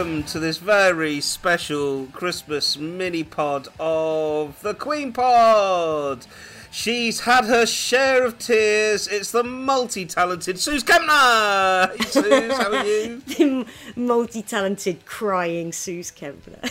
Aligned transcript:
Welcome 0.00 0.22
to 0.28 0.38
this 0.38 0.56
very 0.56 1.20
special 1.20 2.06
Christmas 2.06 2.78
mini 2.78 3.22
pod 3.22 3.68
of 3.78 4.58
the 4.62 4.72
Queen 4.72 5.12
Pod. 5.12 6.26
She's 6.70 7.20
had 7.20 7.44
her 7.44 7.66
share 7.66 8.24
of 8.24 8.38
tears. 8.38 9.06
It's 9.06 9.30
the 9.30 9.44
multi 9.44 10.06
talented 10.06 10.56
Sooz 10.56 10.82
Kempner! 10.82 11.90
Hey, 11.90 11.98
Sooz, 11.98 12.50
how 12.50 12.72
are 12.72 12.86
you? 12.86 13.20
the 13.26 13.66
multi 13.94 14.40
talented 14.40 15.04
crying 15.04 15.70
Sooz 15.70 16.10
Kempner. 16.10 16.64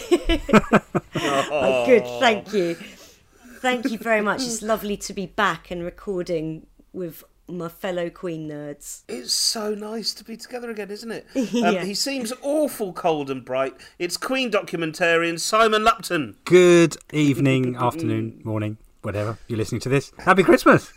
Oh. 1.21 1.47
oh, 1.51 1.85
good, 1.85 2.05
thank 2.19 2.51
you. 2.51 2.75
Thank 3.59 3.91
you 3.91 3.99
very 3.99 4.21
much. 4.21 4.41
It's 4.41 4.63
lovely 4.63 4.97
to 4.97 5.13
be 5.13 5.27
back 5.27 5.69
and 5.69 5.83
recording 5.83 6.65
with 6.93 7.23
my 7.49 7.67
fellow 7.69 8.09
Queen 8.09 8.47
nerds. 8.47 9.03
It's 9.07 9.33
so 9.33 9.73
nice 9.73 10.13
to 10.15 10.23
be 10.23 10.37
together 10.37 10.69
again, 10.69 10.91
isn't 10.91 11.11
it? 11.11 11.25
Yeah. 11.49 11.69
Um, 11.69 11.85
he 11.85 11.93
seems 11.95 12.31
awful 12.41 12.93
cold 12.93 13.31
and 13.31 13.43
bright. 13.43 13.73
It's 13.97 14.17
Queen 14.17 14.51
documentarian 14.51 15.39
Simon 15.39 15.83
Lupton. 15.83 16.35
Good 16.45 16.97
evening, 17.11 17.75
afternoon, 17.75 18.41
morning, 18.43 18.77
whatever 19.01 19.37
you're 19.47 19.57
listening 19.57 19.81
to 19.81 19.89
this. 19.89 20.11
Happy 20.19 20.43
Christmas! 20.43 20.93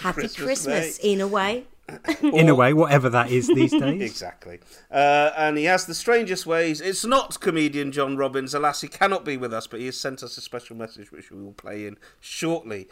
Happy 0.00 0.22
Christmas, 0.22 0.44
Christmas, 0.64 0.98
in 1.00 1.20
a 1.20 1.26
way. 1.26 1.64
In 2.22 2.50
a 2.50 2.54
way, 2.54 2.74
whatever 2.74 3.08
that 3.08 3.30
is 3.30 3.46
these 3.46 3.70
days. 3.80 4.02
Exactly. 4.02 4.60
Uh, 4.90 5.30
and 5.38 5.56
he 5.56 5.64
has 5.64 5.86
the 5.86 5.94
strangest 5.94 6.44
ways. 6.44 6.82
It's 6.82 7.02
not 7.02 7.40
comedian 7.40 7.92
John 7.92 8.18
Robbins. 8.18 8.52
Alas, 8.52 8.82
he 8.82 8.88
cannot 8.88 9.24
be 9.24 9.38
with 9.38 9.54
us, 9.54 9.66
but 9.66 9.80
he 9.80 9.86
has 9.86 9.96
sent 9.98 10.22
us 10.22 10.36
a 10.36 10.42
special 10.42 10.76
message 10.76 11.10
which 11.10 11.30
we 11.30 11.42
will 11.42 11.54
play 11.54 11.86
in 11.86 11.96
shortly. 12.20 12.88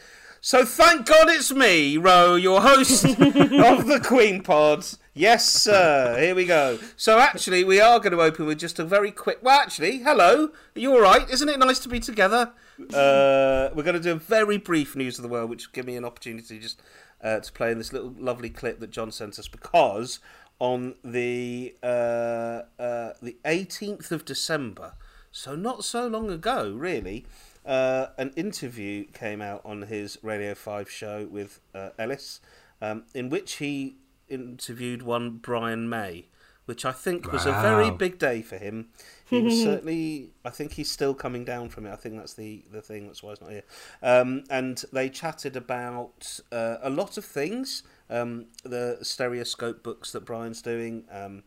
So 0.47 0.65
thank 0.65 1.07
God 1.07 1.29
it's 1.29 1.53
me, 1.53 1.97
Ro, 1.97 2.37
your 2.37 2.61
host 2.61 3.05
of 3.05 3.17
the 3.19 4.01
Queen 4.01 4.45
Pod. 4.45 4.87
Yes, 5.13 5.45
sir. 5.45 6.17
Here 6.21 6.37
we 6.37 6.45
go. 6.45 6.79
So 6.97 7.19
actually, 7.19 7.65
we 7.65 7.81
are 7.81 7.99
going 7.99 8.13
to 8.13 8.21
open 8.23 8.47
with 8.47 8.61
just 8.61 8.79
a 8.79 8.85
very 8.85 9.11
quick. 9.11 9.41
Well, 9.43 9.59
actually, 9.59 9.99
hello. 10.05 10.51
Are 10.77 10.79
you 10.79 10.93
all 10.93 11.01
right? 11.01 11.29
Isn't 11.29 11.49
it 11.49 11.59
nice 11.59 11.81
to 11.81 11.89
be 11.89 11.99
together? 11.99 12.53
Uh, 12.95 13.71
we're 13.75 13.83
going 13.83 13.95
to 13.97 14.01
do 14.01 14.13
a 14.13 14.21
very 14.21 14.57
brief 14.57 14.95
news 14.95 15.19
of 15.19 15.25
the 15.25 15.29
world, 15.29 15.51
which 15.51 15.67
will 15.67 15.73
give 15.73 15.85
me 15.85 15.97
an 15.97 16.05
opportunity 16.05 16.61
just 16.61 16.81
uh, 17.25 17.41
to 17.41 17.51
play 17.51 17.73
in 17.73 17.79
this 17.79 17.93
little 17.93 18.15
lovely 18.17 18.49
clip 18.49 18.79
that 18.79 18.93
John 18.93 19.11
sent 19.11 19.41
us 19.41 19.49
because 19.49 20.21
on 20.61 20.95
the 21.03 21.75
uh, 21.83 22.63
uh, 22.79 23.15
the 23.21 23.37
18th 23.45 24.13
of 24.13 24.25
December, 24.25 24.93
so 25.33 25.57
not 25.57 25.85
so 25.85 26.07
long 26.07 26.31
ago, 26.31 26.73
really, 26.73 27.27
uh, 27.67 28.09
an 28.17 28.31
interview 28.37 29.05
came 29.07 29.43
out 29.43 29.63
on 29.65 29.83
his 29.83 30.19
Radio 30.23 30.55
5 30.55 30.91
show 30.91 31.27
with 31.31 31.61
uh, 31.75 31.91
Ellis, 31.99 32.41
um, 32.81 33.05
in 33.15 33.29
which 33.29 33.55
he 33.55 33.97
interviewed 34.29 35.03
one 35.03 35.39
Brian 35.39 35.89
May, 35.89 36.27
which 36.67 36.85
I 36.85 36.93
think 36.93 37.33
was 37.33 37.47
a 37.47 37.53
very 37.53 37.91
big 37.91 38.19
day 38.19 38.43
for 38.43 38.57
him. 38.57 38.89
He 39.25 39.41
was 39.41 39.63
certainly, 39.63 40.31
I 40.45 40.51
think 40.51 40.73
he's 40.73 40.91
still 40.91 41.15
coming 41.15 41.45
down 41.45 41.69
from 41.69 41.87
it. 41.87 41.93
I 41.93 41.97
think 41.97 42.17
that's 42.17 42.35
the, 42.35 42.65
the 42.71 42.83
thing, 42.83 43.07
that's 43.07 43.23
why 43.23 43.31
he's 43.31 43.41
not 43.41 43.51
here. 43.51 43.65
Um, 44.03 44.45
and 44.51 44.83
they 44.93 45.09
chatted 45.09 45.57
about 45.57 46.41
uh, 46.53 46.77
a 46.83 46.91
lot 46.91 47.19
of 47.19 47.25
things 47.25 47.83
um, 48.11 48.47
the 48.65 48.99
stereoscope 49.03 49.83
books 49.83 50.13
that 50.13 50.25
Brian's 50.25 50.63
doing, 50.63 51.05
um, 51.11 51.43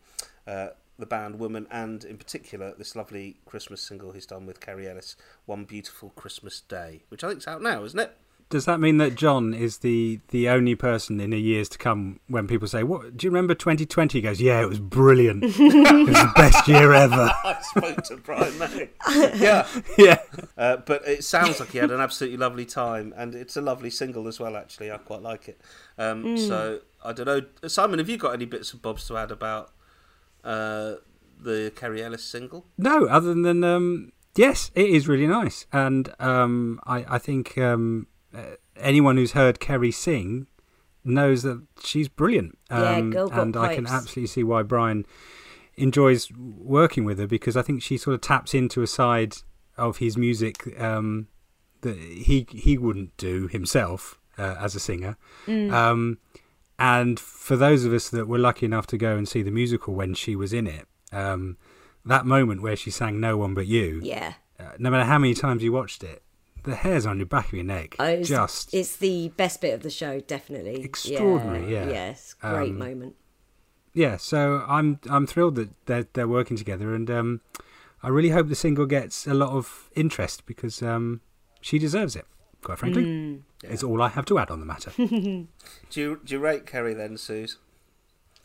uh, 0.48 0.70
the 1.00 1.06
band 1.06 1.40
Woman, 1.40 1.68
and 1.72 2.04
in 2.04 2.18
particular 2.18 2.74
this 2.78 2.96
lovely 2.96 3.38
Christmas 3.46 3.82
single 3.82 4.12
he's 4.12 4.26
done 4.26 4.46
with 4.46 4.60
Kerry 4.60 4.88
Ellis, 4.88 5.16
One 5.46 5.64
Beautiful 5.66 6.10
Christmas 6.16 6.62
Day, 6.62 7.04
which 7.10 7.24
I 7.24 7.30
think's 7.30 7.48
out 7.48 7.62
now, 7.62 7.84
isn't 7.84 8.00
it? 8.00 8.16
Does 8.50 8.66
that 8.66 8.80
mean 8.80 8.98
that 8.98 9.14
John 9.14 9.54
is 9.54 9.78
the, 9.78 10.22
the 10.30 10.50
only 10.50 10.74
person 10.74 11.20
in 11.20 11.30
the 11.30 11.40
years 11.40 11.70
to 11.70 11.78
come 11.78 12.20
when 12.28 12.48
people 12.48 12.68
say, 12.68 12.82
"What 12.82 13.16
do 13.16 13.28
you 13.28 13.30
remember 13.30 13.54
2020?" 13.54 14.18
He 14.18 14.22
goes, 14.24 14.42
"Yeah, 14.42 14.60
it 14.64 14.68
was 14.68 14.80
brilliant. 14.80 15.44
it 15.44 15.50
was 15.60 16.16
the 16.16 16.32
best 16.36 16.68
year 16.68 16.92
ever." 16.92 17.32
I 17.44 17.58
spoke 17.62 18.02
to 18.06 18.18
Brian 18.18 18.58
May. 18.58 18.90
yeah. 19.36 19.68
yeah, 20.00 20.18
Uh, 20.58 20.78
but 20.78 21.08
it 21.08 21.24
sounds 21.24 21.60
like 21.60 21.70
he 21.70 21.78
had 21.78 21.92
an 21.92 22.00
absolutely 22.00 22.38
lovely 22.38 22.66
time, 22.66 23.14
and 23.16 23.36
it's 23.36 23.56
a 23.56 23.62
lovely 23.62 23.92
single 23.92 24.28
as 24.28 24.40
well. 24.40 24.58
Actually, 24.58 24.92
I 24.92 24.98
quite 24.98 25.22
like 25.22 25.48
it. 25.48 25.62
Um, 26.00 26.36
So 26.36 26.80
I 27.06 27.14
don't 27.14 27.28
know, 27.28 27.70
Simon, 27.70 28.00
have 28.00 28.10
you 28.10 28.18
got 28.18 28.34
any 28.34 28.46
bits 28.46 28.74
and 28.74 28.82
bobs 28.82 29.06
to 29.10 29.18
add 29.18 29.30
about 29.32 29.70
uh, 30.44 30.96
the 31.42 31.72
Kerry 31.76 32.04
Ellis 32.04 32.24
single? 32.24 32.66
no, 32.78 33.06
other 33.06 33.34
than 33.34 33.64
um, 33.64 34.12
yes, 34.36 34.72
it 34.76 34.90
is 34.90 35.08
really 35.08 35.28
nice, 35.28 35.66
and 35.72 36.14
um, 36.20 36.80
I 36.86 37.06
I 37.16 37.18
think 37.18 37.58
um, 37.58 38.08
uh, 38.36 38.56
anyone 38.78 39.18
who's 39.18 39.32
heard 39.34 39.60
Kerry 39.60 39.92
sing 39.92 40.48
knows 41.04 41.44
that 41.44 41.66
she's 41.84 42.08
brilliant. 42.08 42.58
Yeah, 42.70 42.98
Um, 42.98 43.12
girl 43.12 43.30
got 43.30 43.40
and 43.40 43.58
I 43.58 43.76
can 43.76 43.88
absolutely 43.88 44.28
see 44.28 44.44
why 44.44 44.64
Brian 44.64 45.06
enjoys 45.76 46.30
working 46.32 47.06
with 47.06 47.20
her 47.20 47.28
because 47.28 47.56
I 47.56 47.62
think 47.62 47.82
she 47.82 47.98
sort 47.98 48.14
of 48.16 48.22
taps 48.22 48.54
into 48.54 48.82
a 48.82 48.88
side 48.88 49.38
of 49.78 49.98
his 49.98 50.18
music 50.18 50.80
um, 50.80 51.28
that 51.82 51.98
he 51.98 52.46
he 52.50 52.78
wouldn't 52.78 53.16
do 53.16 53.48
himself 53.48 54.20
uh, 54.38 54.56
as 54.60 54.76
a 54.76 54.80
singer. 54.80 55.18
Um, 55.48 56.18
and 56.80 57.20
for 57.20 57.56
those 57.56 57.86
of 57.86 57.94
us 57.94 58.10
that 58.10 58.28
were 58.28 58.40
lucky 58.40 58.66
enough 58.66 58.88
to 58.88 58.98
go 58.98 59.16
and 59.18 59.28
see 59.28 59.42
the 59.44 59.52
musical 59.52 59.94
when 59.94 60.14
she 60.14 60.36
was 60.36 60.54
in 60.54 60.66
it, 60.68 60.88
um, 61.12 61.58
that 62.06 62.26
moment 62.26 62.62
where 62.62 62.76
she 62.76 62.90
sang 62.90 63.20
"No 63.20 63.38
One 63.38 63.54
But 63.54 63.68
You," 63.68 64.00
Yeah. 64.04 64.34
uh, 64.60 64.72
no 64.80 64.90
matter 64.90 65.04
how 65.06 65.18
many 65.20 65.34
times 65.34 65.62
you 65.64 65.72
watched 65.72 66.04
it, 66.04 66.24
the 66.64 66.76
hairs 66.76 67.06
on 67.06 67.18
your 67.18 67.26
back 67.26 67.48
of 67.48 67.54
your 67.54 67.64
neck 67.64 67.96
Oh, 68.00 68.06
it's, 68.06 68.28
just 68.30 68.74
it's 68.74 68.96
the 68.98 69.30
best 69.38 69.62
bit 69.62 69.74
of 69.74 69.82
the 69.84 69.90
show, 69.90 70.20
definitely. 70.22 70.84
Extraordinary, 70.84 71.72
yeah. 71.72 71.90
Yes, 71.90 72.34
great 72.34 72.70
Um, 72.72 72.78
moment. 72.78 73.16
yeah, 73.94 74.18
so 74.18 74.64
I'm 74.68 75.00
I'm 75.10 75.26
thrilled 75.28 75.56
that 75.56 75.70
they're 75.86 76.08
they're 76.14 76.28
working 76.28 76.58
together, 76.58 76.94
and 76.94 77.10
um, 77.12 77.42
I 78.04 78.08
really 78.10 78.30
hope 78.30 78.48
the 78.48 78.56
single 78.56 78.86
gets 78.86 79.28
a 79.28 79.34
lot 79.34 79.50
of 79.52 79.90
interest 79.96 80.46
because 80.46 80.82
um, 80.82 81.22
she 81.62 81.80
deserves 81.80 82.16
it. 82.16 82.26
Quite 82.62 82.78
frankly, 82.80 83.04
Mm. 83.06 83.42
is 83.64 83.84
all 83.84 84.02
I 84.02 84.10
have 84.10 84.26
to 84.26 84.38
add 84.38 84.52
on 84.52 84.60
the 84.60 84.66
matter. 84.66 84.92
Do 84.98 85.48
you, 85.96 86.20
do 86.24 86.34
you 86.34 86.40
rate 86.40 86.66
Kerry 86.66 86.94
then, 86.94 87.16
Sooz? 87.18 87.56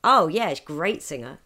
Oh 0.04 0.28
yeah, 0.28 0.50
she's 0.50 0.60
a 0.60 0.62
great 0.62 1.02
singer. 1.02 1.38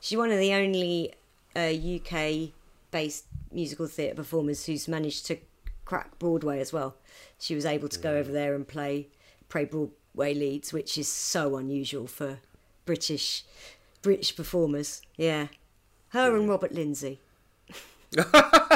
She's 0.00 0.18
one 0.18 0.30
of 0.30 0.38
the 0.38 0.52
only 0.54 1.12
uh, 1.56 1.72
UK-based 1.72 3.24
musical 3.50 3.86
theatre 3.86 4.14
performers 4.14 4.66
who's 4.66 4.86
managed 4.88 5.26
to 5.26 5.38
crack 5.84 6.18
Broadway 6.18 6.60
as 6.60 6.72
well. 6.72 6.96
She 7.38 7.54
was 7.54 7.64
able 7.66 7.88
to 7.88 7.98
go 7.98 8.16
over 8.16 8.30
there 8.32 8.54
and 8.54 8.66
play 8.66 9.08
play 9.48 9.64
Broadway 9.64 10.34
leads, 10.34 10.72
which 10.72 10.96
is 10.98 11.08
so 11.08 11.56
unusual 11.56 12.06
for 12.06 12.38
British 12.86 13.44
British 14.00 14.34
performers. 14.36 15.02
Yeah, 15.16 15.48
Her 16.10 16.36
and 16.36 16.48
Robert 16.48 16.72
Lindsay. 16.72 17.20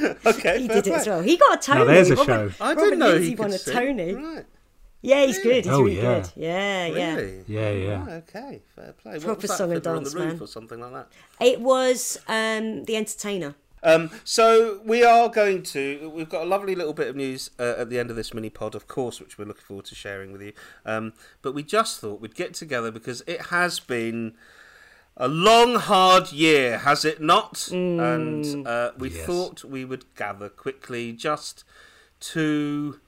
okay, 0.26 0.60
He 0.60 0.66
fair 0.68 0.82
did 0.82 0.86
it 0.88 0.92
as 0.92 1.06
well. 1.06 1.22
He 1.22 1.36
got 1.36 1.58
a 1.58 1.62
Tony. 1.62 1.78
Now 1.80 1.84
there's 1.86 2.10
a 2.10 2.16
Robert, 2.16 2.52
show. 2.52 2.64
I 2.64 2.68
Robert 2.70 2.80
didn't 2.84 2.98
know 2.98 3.08
Lindsay 3.12 3.28
he 3.30 3.34
won 3.36 3.48
could 3.50 3.54
a 3.54 3.58
sing. 3.58 3.74
Tony. 3.74 4.14
Right. 4.14 4.44
Yeah, 5.02 5.24
he's 5.26 5.38
good. 5.38 5.64
He's 5.64 5.72
Oh, 5.72 5.82
really 5.82 5.96
yeah. 5.96 6.02
good. 6.20 6.30
Yeah, 6.36 6.86
yeah. 6.86 7.14
Really? 7.14 7.44
Yeah, 7.46 7.70
yeah. 7.70 8.06
Oh, 8.08 8.12
okay, 8.14 8.62
fair 8.74 8.92
play. 8.94 9.12
What 9.14 9.22
Proper 9.22 9.40
was 9.42 9.50
that, 9.50 9.56
song 9.56 9.72
and 9.72 9.78
Fiddler 9.82 9.96
on 9.96 10.02
dance, 10.02 10.12
the 10.14 10.20
Roof 10.20 10.32
man. 10.32 10.42
or 10.42 10.46
something 10.46 10.80
like 10.80 10.92
that. 10.92 11.08
It 11.40 11.60
was 11.60 12.18
um, 12.28 12.84
the 12.84 12.96
Entertainer. 12.96 13.54
Um, 13.82 14.10
so 14.24 14.80
we 14.84 15.04
are 15.04 15.28
going 15.28 15.62
to. 15.64 16.10
We've 16.12 16.28
got 16.28 16.42
a 16.42 16.46
lovely 16.46 16.74
little 16.74 16.94
bit 16.94 17.06
of 17.08 17.14
news 17.14 17.50
uh, 17.58 17.74
at 17.78 17.88
the 17.90 18.00
end 18.00 18.10
of 18.10 18.16
this 18.16 18.34
mini 18.34 18.50
pod, 18.50 18.74
of 18.74 18.88
course, 18.88 19.20
which 19.20 19.38
we're 19.38 19.44
looking 19.44 19.62
forward 19.64 19.84
to 19.86 19.94
sharing 19.94 20.32
with 20.32 20.42
you. 20.42 20.52
Um, 20.84 21.12
but 21.40 21.52
we 21.52 21.62
just 21.62 22.00
thought 22.00 22.20
we'd 22.20 22.34
get 22.34 22.54
together 22.54 22.90
because 22.90 23.22
it 23.28 23.42
has 23.42 23.78
been 23.78 24.34
a 25.16 25.28
long, 25.28 25.76
hard 25.76 26.30
year, 26.32 26.78
has 26.78 27.04
it 27.04 27.20
not? 27.20 27.68
And 27.72 28.66
uh, 28.66 28.90
we 28.98 29.10
Yes. 29.10 29.26
thought 29.26 29.64
we 29.64 29.84
would 29.84 30.04
gather 30.14 30.48
quickly 30.48 31.12
just 31.12 31.64
to 32.20 33.00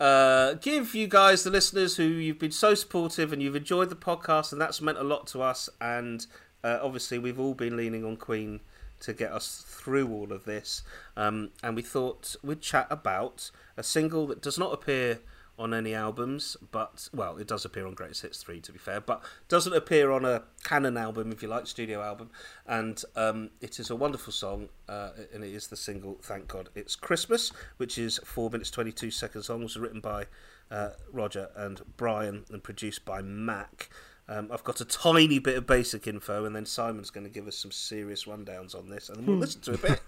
uh, 0.00 0.54
give 0.54 0.94
you 0.94 1.06
guys, 1.06 1.42
the 1.44 1.50
listeners, 1.50 1.96
who 1.96 2.04
you've 2.04 2.38
been 2.38 2.50
so 2.50 2.74
supportive 2.74 3.32
and 3.32 3.42
you've 3.42 3.56
enjoyed 3.56 3.88
the 3.90 3.96
podcast, 3.96 4.52
and 4.52 4.60
that's 4.60 4.80
meant 4.80 4.98
a 4.98 5.04
lot 5.04 5.26
to 5.28 5.42
us. 5.42 5.68
And 5.80 6.26
uh, 6.64 6.78
obviously, 6.82 7.18
we've 7.18 7.40
all 7.40 7.54
been 7.54 7.76
leaning 7.76 8.04
on 8.04 8.16
Queen 8.16 8.60
to 9.00 9.12
get 9.12 9.30
us 9.30 9.62
through 9.66 10.10
all 10.10 10.32
of 10.32 10.44
this. 10.44 10.82
Um, 11.16 11.50
and 11.62 11.76
we 11.76 11.82
thought 11.82 12.36
we'd 12.42 12.62
chat 12.62 12.86
about 12.90 13.50
a 13.76 13.82
single 13.82 14.26
that 14.28 14.40
does 14.40 14.58
not 14.58 14.72
appear 14.72 15.20
on 15.58 15.72
any 15.72 15.94
albums, 15.94 16.56
but 16.70 17.08
well, 17.14 17.38
it 17.38 17.46
does 17.46 17.64
appear 17.64 17.86
on 17.86 17.94
Greatest 17.94 18.22
Hits 18.22 18.42
three, 18.42 18.60
to 18.60 18.72
be 18.72 18.78
fair, 18.78 19.00
but 19.00 19.22
doesn't 19.48 19.72
appear 19.72 20.10
on 20.10 20.24
a 20.24 20.42
canon 20.64 20.96
album, 20.96 21.32
if 21.32 21.42
you 21.42 21.48
like, 21.48 21.66
studio 21.66 22.02
album. 22.02 22.30
And 22.66 23.02
um, 23.14 23.50
it 23.60 23.78
is 23.78 23.88
a 23.88 23.96
wonderful 23.96 24.32
song, 24.32 24.68
uh, 24.88 25.10
and 25.32 25.42
it 25.42 25.54
is 25.54 25.68
the 25.68 25.76
single 25.76 26.18
"Thank 26.22 26.48
God 26.48 26.68
It's 26.74 26.94
Christmas," 26.94 27.52
which 27.78 27.96
is 27.96 28.20
four 28.24 28.50
minutes 28.50 28.70
twenty 28.70 28.92
two 28.92 29.10
seconds 29.10 29.48
long. 29.48 29.60
It 29.60 29.64
was 29.64 29.76
written 29.76 30.00
by 30.00 30.26
uh, 30.70 30.90
Roger 31.12 31.48
and 31.56 31.80
Brian 31.96 32.44
and 32.50 32.62
produced 32.62 33.04
by 33.04 33.22
Mac. 33.22 33.88
Um, 34.28 34.50
I've 34.52 34.64
got 34.64 34.80
a 34.80 34.84
tiny 34.84 35.38
bit 35.38 35.56
of 35.56 35.66
basic 35.68 36.08
info, 36.08 36.44
and 36.44 36.54
then 36.54 36.66
Simon's 36.66 37.10
going 37.10 37.24
to 37.24 37.30
give 37.30 37.46
us 37.46 37.56
some 37.56 37.70
serious 37.70 38.24
rundowns 38.24 38.74
on 38.74 38.88
this, 38.88 39.08
and 39.08 39.24
we'll 39.24 39.36
listen 39.36 39.60
to 39.62 39.74
a 39.74 39.78
bit, 39.78 40.02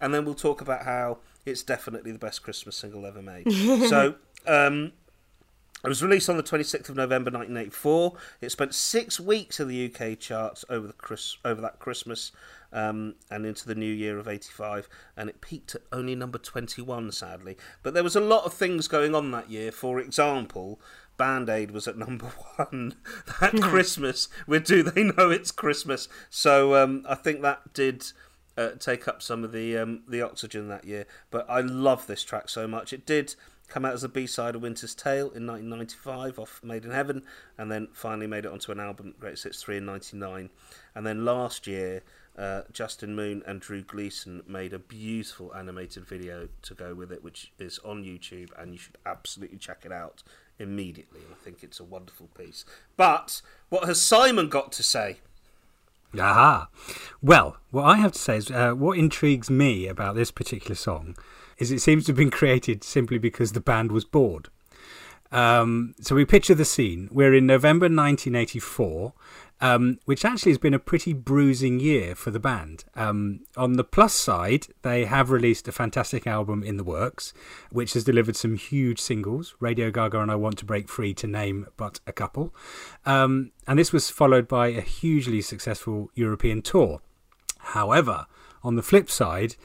and 0.00 0.14
then 0.14 0.24
we'll 0.24 0.34
talk 0.34 0.60
about 0.60 0.84
how 0.84 1.18
it's 1.46 1.62
definitely 1.62 2.12
the 2.12 2.18
best 2.18 2.42
Christmas 2.42 2.76
single 2.76 3.06
ever 3.06 3.22
made. 3.22 3.50
so. 3.88 4.16
Um, 4.46 4.92
it 5.84 5.88
was 5.88 6.02
released 6.02 6.30
on 6.30 6.38
the 6.38 6.42
26th 6.42 6.88
of 6.88 6.96
November 6.96 7.30
1984. 7.30 8.14
It 8.40 8.50
spent 8.50 8.74
six 8.74 9.20
weeks 9.20 9.60
in 9.60 9.68
the 9.68 9.92
UK 9.92 10.18
charts 10.18 10.64
over 10.70 10.86
the 10.86 10.94
Chris, 10.94 11.36
over 11.44 11.60
that 11.60 11.78
Christmas 11.78 12.32
um, 12.72 13.14
and 13.30 13.44
into 13.44 13.66
the 13.66 13.74
new 13.74 13.90
year 13.92 14.18
of 14.18 14.26
85, 14.26 14.88
and 15.16 15.28
it 15.28 15.40
peaked 15.40 15.74
at 15.74 15.82
only 15.92 16.14
number 16.14 16.38
21, 16.38 17.12
sadly. 17.12 17.56
But 17.82 17.92
there 17.92 18.02
was 18.02 18.16
a 18.16 18.20
lot 18.20 18.44
of 18.44 18.52
things 18.52 18.88
going 18.88 19.14
on 19.14 19.30
that 19.30 19.50
year. 19.50 19.70
For 19.70 20.00
example, 20.00 20.80
Band 21.16 21.48
Aid 21.48 21.70
was 21.70 21.86
at 21.86 21.96
number 21.98 22.32
one 22.56 22.96
that 23.40 23.52
Christmas 23.60 24.28
with 24.46 24.66
Do 24.66 24.82
They 24.82 25.04
Know 25.04 25.30
It's 25.30 25.52
Christmas? 25.52 26.08
So 26.30 26.74
um, 26.82 27.04
I 27.08 27.14
think 27.14 27.42
that 27.42 27.72
did 27.72 28.04
uh, 28.56 28.70
take 28.78 29.08
up 29.08 29.22
some 29.22 29.44
of 29.44 29.52
the 29.52 29.76
um, 29.76 30.02
the 30.08 30.22
oxygen 30.22 30.68
that 30.68 30.84
year. 30.84 31.06
But 31.30 31.46
I 31.48 31.60
love 31.60 32.06
this 32.06 32.24
track 32.24 32.48
so 32.48 32.66
much. 32.66 32.92
It 32.92 33.06
did 33.06 33.34
come 33.68 33.84
out 33.84 33.94
as 33.94 34.04
a 34.04 34.08
B-side 34.08 34.54
of 34.54 34.62
Winter's 34.62 34.94
Tale 34.94 35.30
in 35.30 35.46
1995 35.46 36.38
off 36.38 36.60
Made 36.62 36.84
in 36.84 36.90
Heaven, 36.90 37.22
and 37.56 37.70
then 37.70 37.88
finally 37.92 38.26
made 38.26 38.44
it 38.44 38.52
onto 38.52 38.72
an 38.72 38.80
album, 38.80 39.14
Great 39.18 39.40
Hits 39.42 39.62
3 39.62 39.78
in 39.78 39.86
99. 39.86 40.50
And 40.94 41.06
then 41.06 41.24
last 41.24 41.66
year, 41.66 42.02
uh, 42.36 42.62
Justin 42.72 43.14
Moon 43.14 43.42
and 43.46 43.60
Drew 43.60 43.82
Gleason 43.82 44.42
made 44.46 44.72
a 44.72 44.78
beautiful 44.78 45.54
animated 45.54 46.04
video 46.04 46.48
to 46.62 46.74
go 46.74 46.94
with 46.94 47.12
it, 47.12 47.22
which 47.22 47.52
is 47.58 47.78
on 47.84 48.04
YouTube, 48.04 48.50
and 48.58 48.72
you 48.72 48.78
should 48.78 48.98
absolutely 49.06 49.58
check 49.58 49.82
it 49.84 49.92
out 49.92 50.22
immediately. 50.58 51.20
I 51.30 51.42
think 51.42 51.62
it's 51.62 51.80
a 51.80 51.84
wonderful 51.84 52.28
piece. 52.36 52.64
But 52.96 53.40
what 53.68 53.84
has 53.84 54.00
Simon 54.00 54.48
got 54.48 54.72
to 54.72 54.82
say? 54.82 55.18
Aha. 56.18 56.68
Well, 57.22 57.56
what 57.70 57.84
I 57.84 57.96
have 57.96 58.12
to 58.12 58.18
say 58.18 58.36
is 58.36 58.50
uh, 58.50 58.72
what 58.72 58.98
intrigues 58.98 59.50
me 59.50 59.86
about 59.88 60.14
this 60.14 60.30
particular 60.30 60.74
song 60.74 61.16
is 61.58 61.70
it 61.70 61.80
seems 61.80 62.04
to 62.04 62.12
have 62.12 62.16
been 62.16 62.30
created 62.40 62.84
simply 62.84 63.18
because 63.18 63.52
the 63.52 63.60
band 63.60 63.92
was 63.92 64.04
bored. 64.04 64.48
Um, 65.32 65.94
so 66.00 66.14
we 66.14 66.24
picture 66.24 66.54
the 66.54 66.64
scene. 66.64 67.08
We're 67.10 67.34
in 67.34 67.46
November 67.46 67.86
1984, 67.86 69.12
um, 69.64 69.98
which 70.04 70.26
actually 70.26 70.52
has 70.52 70.58
been 70.58 70.74
a 70.74 70.78
pretty 70.78 71.14
bruising 71.14 71.80
year 71.80 72.14
for 72.14 72.30
the 72.30 72.38
band. 72.38 72.84
Um, 72.94 73.46
on 73.56 73.72
the 73.72 73.82
plus 73.82 74.12
side, 74.12 74.66
they 74.82 75.06
have 75.06 75.30
released 75.30 75.66
a 75.66 75.72
fantastic 75.72 76.26
album 76.26 76.62
in 76.62 76.76
the 76.76 76.84
works, 76.84 77.32
which 77.70 77.94
has 77.94 78.04
delivered 78.04 78.36
some 78.36 78.56
huge 78.56 79.00
singles 79.00 79.54
Radio 79.60 79.90
Gaga 79.90 80.20
and 80.20 80.30
I 80.30 80.34
Want 80.34 80.58
to 80.58 80.66
Break 80.66 80.90
Free, 80.90 81.14
to 81.14 81.26
name 81.26 81.66
but 81.78 81.98
a 82.06 82.12
couple. 82.12 82.54
Um, 83.06 83.52
and 83.66 83.78
this 83.78 83.90
was 83.90 84.10
followed 84.10 84.48
by 84.48 84.66
a 84.66 84.82
hugely 84.82 85.40
successful 85.40 86.10
European 86.14 86.60
tour. 86.60 87.00
However, 87.58 88.26
on 88.62 88.76
the 88.76 88.82
flip 88.82 89.10
side, 89.10 89.56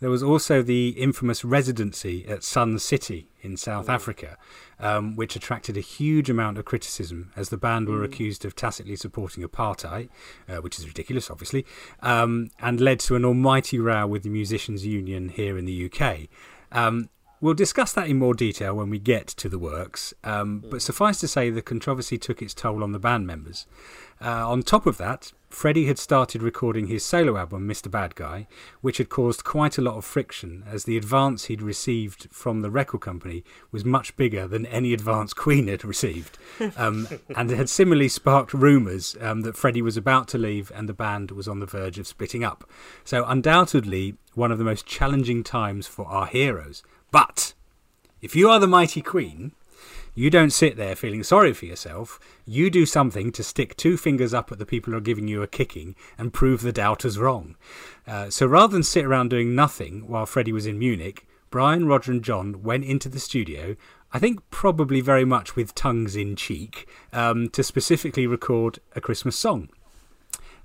there 0.00 0.10
was 0.10 0.22
also 0.22 0.62
the 0.62 0.90
infamous 0.90 1.44
residency 1.44 2.26
at 2.26 2.44
Sun 2.44 2.78
City 2.78 3.28
in 3.40 3.56
South 3.56 3.88
Africa, 3.88 4.36
um, 4.78 5.16
which 5.16 5.34
attracted 5.34 5.76
a 5.76 5.80
huge 5.80 6.30
amount 6.30 6.58
of 6.58 6.64
criticism 6.64 7.32
as 7.36 7.48
the 7.48 7.56
band 7.56 7.88
were 7.88 8.04
accused 8.04 8.44
of 8.44 8.54
tacitly 8.54 8.96
supporting 8.96 9.42
apartheid, 9.42 10.08
uh, 10.48 10.56
which 10.56 10.78
is 10.78 10.86
ridiculous, 10.86 11.30
obviously, 11.30 11.66
um, 12.02 12.50
and 12.60 12.80
led 12.80 13.00
to 13.00 13.16
an 13.16 13.24
almighty 13.24 13.78
row 13.78 14.06
with 14.06 14.22
the 14.22 14.30
Musicians' 14.30 14.86
Union 14.86 15.28
here 15.30 15.58
in 15.58 15.64
the 15.64 15.90
UK. 15.90 16.28
Um, 16.70 17.08
We'll 17.40 17.54
discuss 17.54 17.92
that 17.92 18.08
in 18.08 18.18
more 18.18 18.34
detail 18.34 18.74
when 18.74 18.90
we 18.90 18.98
get 18.98 19.28
to 19.28 19.48
the 19.48 19.58
works, 19.58 20.12
um, 20.24 20.64
but 20.68 20.82
suffice 20.82 21.20
to 21.20 21.28
say, 21.28 21.50
the 21.50 21.62
controversy 21.62 22.18
took 22.18 22.42
its 22.42 22.52
toll 22.52 22.82
on 22.82 22.92
the 22.92 22.98
band 22.98 23.26
members. 23.26 23.66
Uh, 24.20 24.50
on 24.50 24.62
top 24.62 24.86
of 24.86 24.96
that, 24.98 25.32
Freddie 25.48 25.86
had 25.86 25.98
started 25.98 26.42
recording 26.42 26.88
his 26.88 27.04
solo 27.04 27.36
album, 27.36 27.66
Mr. 27.66 27.90
Bad 27.90 28.14
Guy, 28.14 28.46
which 28.80 28.98
had 28.98 29.08
caused 29.08 29.44
quite 29.44 29.78
a 29.78 29.82
lot 29.82 29.96
of 29.96 30.04
friction 30.04 30.62
as 30.66 30.84
the 30.84 30.96
advance 30.96 31.44
he'd 31.46 31.62
received 31.62 32.28
from 32.30 32.60
the 32.60 32.70
record 32.70 33.00
company 33.00 33.44
was 33.70 33.84
much 33.84 34.16
bigger 34.16 34.46
than 34.46 34.66
any 34.66 34.92
advance 34.92 35.32
Queen 35.34 35.68
had 35.68 35.84
received, 35.84 36.36
um, 36.76 37.08
and 37.34 37.50
it 37.50 37.56
had 37.56 37.68
similarly 37.68 38.08
sparked 38.08 38.52
rumours 38.52 39.16
um, 39.20 39.42
that 39.42 39.56
Freddie 39.56 39.80
was 39.80 39.96
about 39.96 40.28
to 40.28 40.38
leave 40.38 40.70
and 40.74 40.88
the 40.88 40.94
band 40.94 41.30
was 41.30 41.48
on 41.48 41.60
the 41.60 41.66
verge 41.66 41.98
of 41.98 42.06
splitting 42.06 42.44
up. 42.44 42.68
So, 43.04 43.24
undoubtedly, 43.24 44.16
one 44.34 44.52
of 44.52 44.58
the 44.58 44.64
most 44.64 44.86
challenging 44.86 45.42
times 45.42 45.86
for 45.86 46.06
our 46.06 46.26
heroes. 46.26 46.82
But 47.10 47.54
if 48.20 48.36
you 48.36 48.50
are 48.50 48.60
the 48.60 48.66
mighty 48.66 49.00
queen, 49.02 49.52
you 50.14 50.30
don't 50.30 50.50
sit 50.50 50.76
there 50.76 50.96
feeling 50.96 51.22
sorry 51.22 51.52
for 51.52 51.66
yourself. 51.66 52.18
You 52.44 52.70
do 52.70 52.84
something 52.84 53.30
to 53.32 53.44
stick 53.44 53.76
two 53.76 53.96
fingers 53.96 54.34
up 54.34 54.50
at 54.50 54.58
the 54.58 54.66
people 54.66 54.90
who 54.90 54.96
are 54.96 55.00
giving 55.00 55.28
you 55.28 55.42
a 55.42 55.46
kicking 55.46 55.94
and 56.18 56.32
prove 56.32 56.62
the 56.62 56.72
doubters 56.72 57.18
wrong. 57.18 57.56
Uh, 58.06 58.28
so 58.28 58.44
rather 58.44 58.72
than 58.72 58.82
sit 58.82 59.04
around 59.04 59.28
doing 59.28 59.54
nothing 59.54 60.08
while 60.08 60.26
Freddie 60.26 60.52
was 60.52 60.66
in 60.66 60.78
Munich, 60.78 61.26
Brian, 61.50 61.86
Roger, 61.86 62.12
and 62.12 62.24
John 62.24 62.62
went 62.62 62.84
into 62.84 63.08
the 63.08 63.20
studio. 63.20 63.76
I 64.12 64.18
think 64.18 64.40
probably 64.50 65.00
very 65.00 65.24
much 65.24 65.54
with 65.54 65.74
tongues 65.74 66.16
in 66.16 66.34
cheek 66.34 66.88
um, 67.12 67.48
to 67.50 67.62
specifically 67.62 68.26
record 68.26 68.80
a 68.96 69.00
Christmas 69.00 69.36
song. 69.36 69.68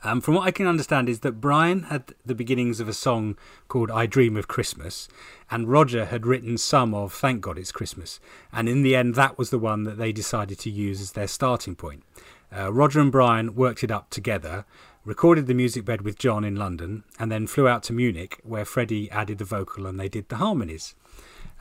Um, 0.06 0.20
from 0.20 0.36
what 0.36 0.46
I 0.46 0.52
can 0.52 0.68
understand, 0.68 1.08
is 1.08 1.22
that 1.22 1.40
Brian 1.40 1.84
had 1.84 2.14
the 2.26 2.36
beginnings 2.36 2.82
of 2.82 2.90
a 2.90 2.94
song 2.94 3.38
called 3.70 3.90
"I 3.90 4.06
Dream 4.06 4.36
of 4.36 4.50
Christmas," 4.50 5.08
and 5.50 5.70
Roger 5.70 6.06
had 6.06 6.26
written 6.26 6.58
some 6.58 6.94
of 6.94 7.14
"Thank 7.14 7.40
God 7.40 7.58
It's 7.58 7.72
Christmas," 7.72 8.20
and 8.52 8.68
in 8.68 8.82
the 8.82 8.98
end, 8.98 9.16
that 9.16 9.38
was 9.38 9.50
the 9.50 9.58
one 9.58 9.86
that 9.86 9.98
they 9.98 10.12
decided 10.12 10.60
to 10.60 10.70
use 10.70 11.00
as 11.00 11.14
their 11.14 11.28
starting 11.28 11.76
point. 11.76 12.04
Uh, 12.52 12.74
Roger 12.74 13.00
and 13.00 13.14
Brian 13.14 13.56
worked 13.56 13.82
it 13.82 13.92
up 13.92 14.10
together, 14.10 14.66
recorded 15.06 15.48
the 15.48 15.54
music 15.54 15.86
bed 15.86 16.02
with 16.02 16.20
John 16.20 16.44
in 16.44 16.58
London, 16.58 17.06
and 17.18 17.32
then 17.32 17.48
flew 17.48 17.70
out 17.70 17.84
to 17.84 17.94
Munich, 17.94 18.42
where 18.44 18.66
Freddie 18.66 19.10
added 19.10 19.38
the 19.38 19.46
vocal 19.46 19.86
and 19.86 19.98
they 19.98 20.10
did 20.10 20.28
the 20.28 20.36
harmonies. 20.36 20.96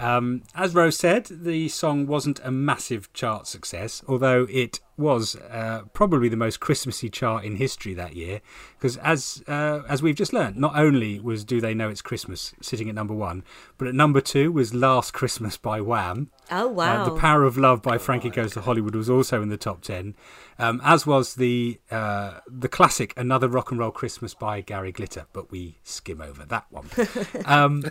Um, 0.02 0.42
as 0.56 0.74
Ro's 0.74 0.96
said, 0.96 1.26
the 1.30 1.68
song 1.68 2.08
wasn't 2.08 2.40
a 2.42 2.50
massive 2.50 3.12
chart 3.12 3.46
success, 3.46 4.02
although 4.08 4.48
it 4.50 4.80
was 4.96 5.36
uh, 5.36 5.82
probably 5.92 6.28
the 6.28 6.36
most 6.36 6.58
Christmassy 6.58 7.08
chart 7.08 7.44
in 7.44 7.56
history 7.56 7.94
that 7.94 8.16
year. 8.16 8.40
Because 8.76 8.96
as 8.96 9.44
uh, 9.46 9.82
as 9.88 10.02
we've 10.02 10.16
just 10.16 10.32
learned, 10.32 10.56
not 10.56 10.76
only 10.76 11.20
was 11.20 11.44
"Do 11.44 11.60
They 11.60 11.72
Know 11.72 11.88
It's 11.88 12.02
Christmas" 12.02 12.52
sitting 12.60 12.88
at 12.88 12.96
number 12.96 13.14
one, 13.14 13.44
but 13.78 13.86
at 13.86 13.94
number 13.94 14.20
two 14.20 14.50
was 14.50 14.74
"Last 14.74 15.12
Christmas" 15.12 15.56
by 15.56 15.80
Wham. 15.80 16.32
Oh 16.50 16.66
wow! 16.66 17.02
Uh, 17.02 17.04
the 17.04 17.16
Power 17.16 17.44
of 17.44 17.56
Love 17.56 17.80
by 17.80 17.96
Frankie 17.96 18.30
Goes 18.30 18.54
to 18.54 18.60
Hollywood 18.60 18.96
was 18.96 19.08
also 19.08 19.40
in 19.40 19.50
the 19.50 19.56
top 19.56 19.82
ten, 19.82 20.16
um, 20.58 20.80
as 20.82 21.06
was 21.06 21.36
the 21.36 21.78
uh, 21.92 22.40
the 22.48 22.68
classic 22.68 23.14
Another 23.16 23.48
Rock 23.48 23.70
and 23.70 23.78
Roll 23.78 23.92
Christmas 23.92 24.34
by 24.34 24.62
Gary 24.62 24.90
Glitter. 24.90 25.26
But 25.32 25.52
we 25.52 25.78
skim 25.84 26.20
over 26.20 26.44
that 26.46 26.66
one. 26.70 26.88
um, 27.44 27.84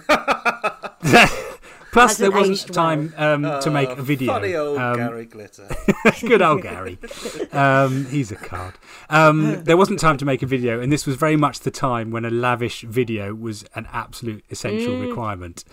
Plus, 1.91 2.17
there 2.17 2.31
wasn't 2.31 2.57
aged 2.57 2.73
time 2.73 3.13
um, 3.17 3.43
to 3.61 3.69
make 3.69 3.89
Oh, 3.89 3.93
a 3.93 4.01
video. 4.01 4.33
Funny 4.33 4.55
old 4.55 4.77
Um, 4.77 4.95
Gary 4.97 5.25
Glitter. 5.25 5.67
Good 6.21 6.41
old 6.41 6.61
Gary. 6.61 6.97
Um, 7.51 8.05
he's 8.05 8.31
a 8.31 8.35
card. 8.35 8.75
Um, 9.09 9.63
there 9.63 9.75
wasn't 9.77 9.99
time 9.99 10.17
to 10.17 10.25
make 10.25 10.41
a 10.41 10.45
video, 10.45 10.79
and 10.79 10.91
this 10.91 11.05
was 11.05 11.15
very 11.17 11.35
much 11.35 11.59
the 11.59 11.71
time 11.71 12.11
when 12.11 12.23
a 12.25 12.29
lavish 12.29 12.81
video 12.83 13.33
was 13.35 13.65
an 13.75 13.87
absolute 13.91 14.43
essential 14.49 14.99
requirement. 14.99 15.63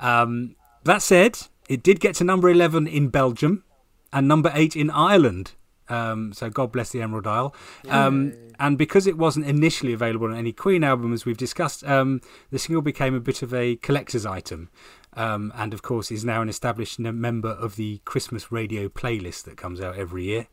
Um, 0.00 0.56
that 0.84 1.02
said, 1.02 1.38
it 1.68 1.82
did 1.82 2.00
get 2.00 2.14
to 2.16 2.24
number 2.24 2.48
11 2.48 2.86
in 2.86 3.08
Belgium 3.08 3.64
and 4.12 4.26
number 4.26 4.50
8 4.54 4.76
in 4.76 4.90
Ireland. 4.90 5.52
Um, 5.88 6.32
so 6.32 6.50
God 6.50 6.72
bless 6.72 6.90
the 6.90 7.00
Emerald 7.02 7.26
Isle. 7.26 7.54
Um, 7.88 8.32
and 8.58 8.76
because 8.76 9.06
it 9.06 9.16
wasn't 9.16 9.46
initially 9.46 9.92
available 9.92 10.26
on 10.28 10.34
any 10.36 10.52
Queen 10.52 10.82
album, 10.82 11.12
as 11.12 11.24
we've 11.24 11.36
discussed, 11.36 11.84
um, 11.84 12.20
the 12.50 12.58
single 12.58 12.82
became 12.82 13.14
a 13.14 13.20
bit 13.20 13.42
of 13.42 13.52
a 13.54 13.76
collector's 13.76 14.26
item. 14.26 14.68
Um, 15.16 15.50
and 15.56 15.72
of 15.72 15.80
course, 15.80 16.10
is 16.12 16.24
now 16.24 16.42
an 16.42 16.48
established 16.50 16.98
member 16.98 17.48
of 17.48 17.76
the 17.76 18.02
Christmas 18.04 18.52
radio 18.52 18.88
playlist 18.88 19.44
that 19.44 19.56
comes 19.56 19.80
out 19.80 19.96
every 19.96 20.24
year. 20.24 20.46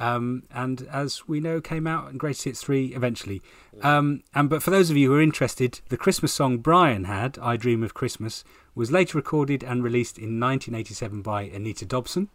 Um, 0.00 0.42
and 0.52 0.82
as 0.90 1.28
we 1.28 1.38
know, 1.40 1.60
came 1.60 1.86
out 1.86 2.10
in 2.10 2.18
Greatest 2.18 2.44
Hits 2.44 2.60
3 2.62 2.94
eventually. 2.94 3.42
Um, 3.82 4.22
and 4.34 4.50
But 4.50 4.62
for 4.62 4.70
those 4.70 4.90
of 4.90 4.96
you 4.96 5.10
who 5.12 5.18
are 5.18 5.22
interested, 5.22 5.80
the 5.88 5.96
Christmas 5.96 6.32
song 6.32 6.58
Brian 6.58 7.04
had, 7.04 7.38
I 7.40 7.56
Dream 7.56 7.82
of 7.84 7.94
Christmas, 7.94 8.42
was 8.74 8.90
later 8.90 9.16
recorded 9.18 9.62
and 9.62 9.82
released 9.84 10.18
in 10.18 10.40
1987 10.40 11.22
by 11.22 11.42
Anita 11.42 11.84
Dobson, 11.84 12.28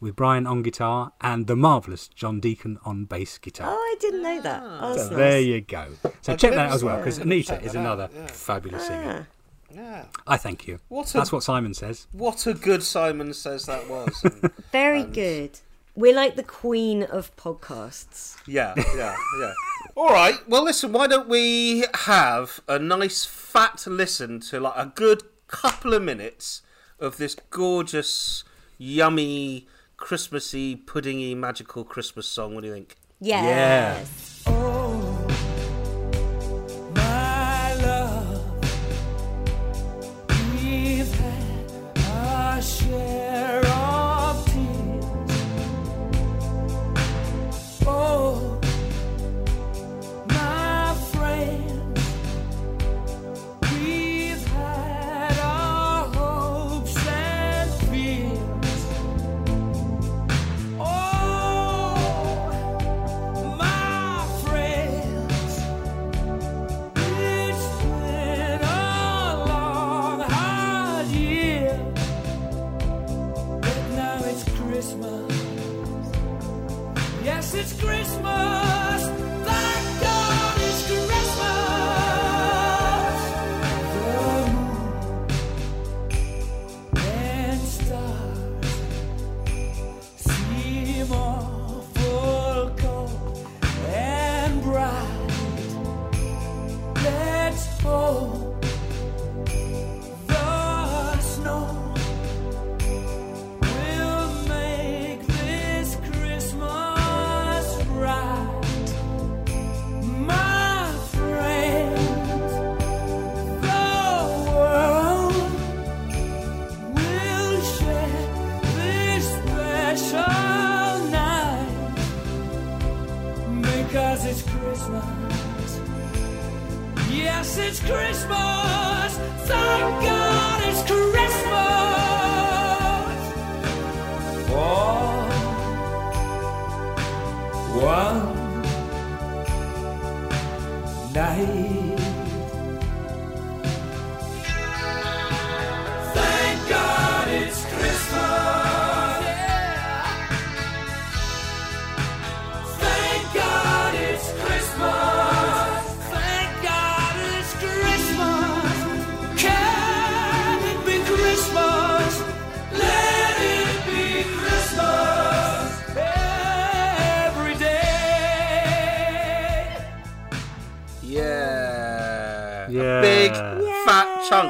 with 0.00 0.16
Brian 0.16 0.46
on 0.46 0.62
guitar 0.62 1.12
and 1.20 1.46
the 1.46 1.56
marvellous 1.56 2.08
John 2.08 2.38
Deacon 2.40 2.78
on 2.84 3.06
bass 3.06 3.38
guitar. 3.38 3.68
Oh, 3.70 3.76
I 3.76 3.96
didn't 4.00 4.22
know 4.22 4.40
that. 4.40 4.62
Oh, 4.64 4.96
So 4.96 5.02
nice. 5.04 5.16
there 5.16 5.40
you 5.40 5.60
go. 5.62 5.86
So 6.20 6.32
I 6.32 6.36
check 6.36 6.50
that 6.52 6.68
out 6.68 6.74
as 6.74 6.84
well, 6.84 6.98
because 6.98 7.18
Anita 7.18 7.60
is 7.62 7.74
another 7.74 8.08
yeah. 8.14 8.26
fabulous 8.26 8.86
singer. 8.86 9.28
Yeah. 9.74 10.04
I 10.26 10.36
thank 10.36 10.66
you. 10.66 10.78
What 10.88 11.10
a- 11.10 11.18
That's 11.18 11.32
what 11.32 11.42
Simon 11.42 11.74
says. 11.74 12.06
What 12.12 12.46
a 12.46 12.54
good 12.54 12.82
Simon 12.82 13.32
says 13.34 13.66
that 13.66 13.88
was. 13.88 14.22
And- 14.24 14.50
Very 14.72 15.02
and- 15.02 15.14
good. 15.14 15.60
We're 15.96 16.14
like 16.14 16.34
the 16.34 16.42
queen 16.42 17.04
of 17.04 17.34
podcasts. 17.36 18.36
Yeah, 18.48 18.74
yeah, 18.96 19.16
yeah. 19.38 19.52
All 19.96 20.08
right. 20.08 20.38
Well, 20.48 20.64
listen. 20.64 20.90
Why 20.92 21.06
don't 21.06 21.28
we 21.28 21.84
have 21.94 22.60
a 22.68 22.80
nice 22.80 23.24
fat 23.24 23.84
listen 23.86 24.40
to 24.40 24.58
like 24.58 24.74
a 24.76 24.86
good 24.92 25.22
couple 25.46 25.94
of 25.94 26.02
minutes 26.02 26.62
of 26.98 27.16
this 27.18 27.36
gorgeous, 27.50 28.42
yummy, 28.76 29.68
Christmassy, 29.96 30.74
puddingy, 30.74 31.36
magical 31.36 31.84
Christmas 31.84 32.26
song? 32.26 32.56
What 32.56 32.62
do 32.62 32.68
you 32.68 32.74
think? 32.74 32.96
Yes. 33.20 34.42
My 34.46 34.52
oh. 34.52 34.83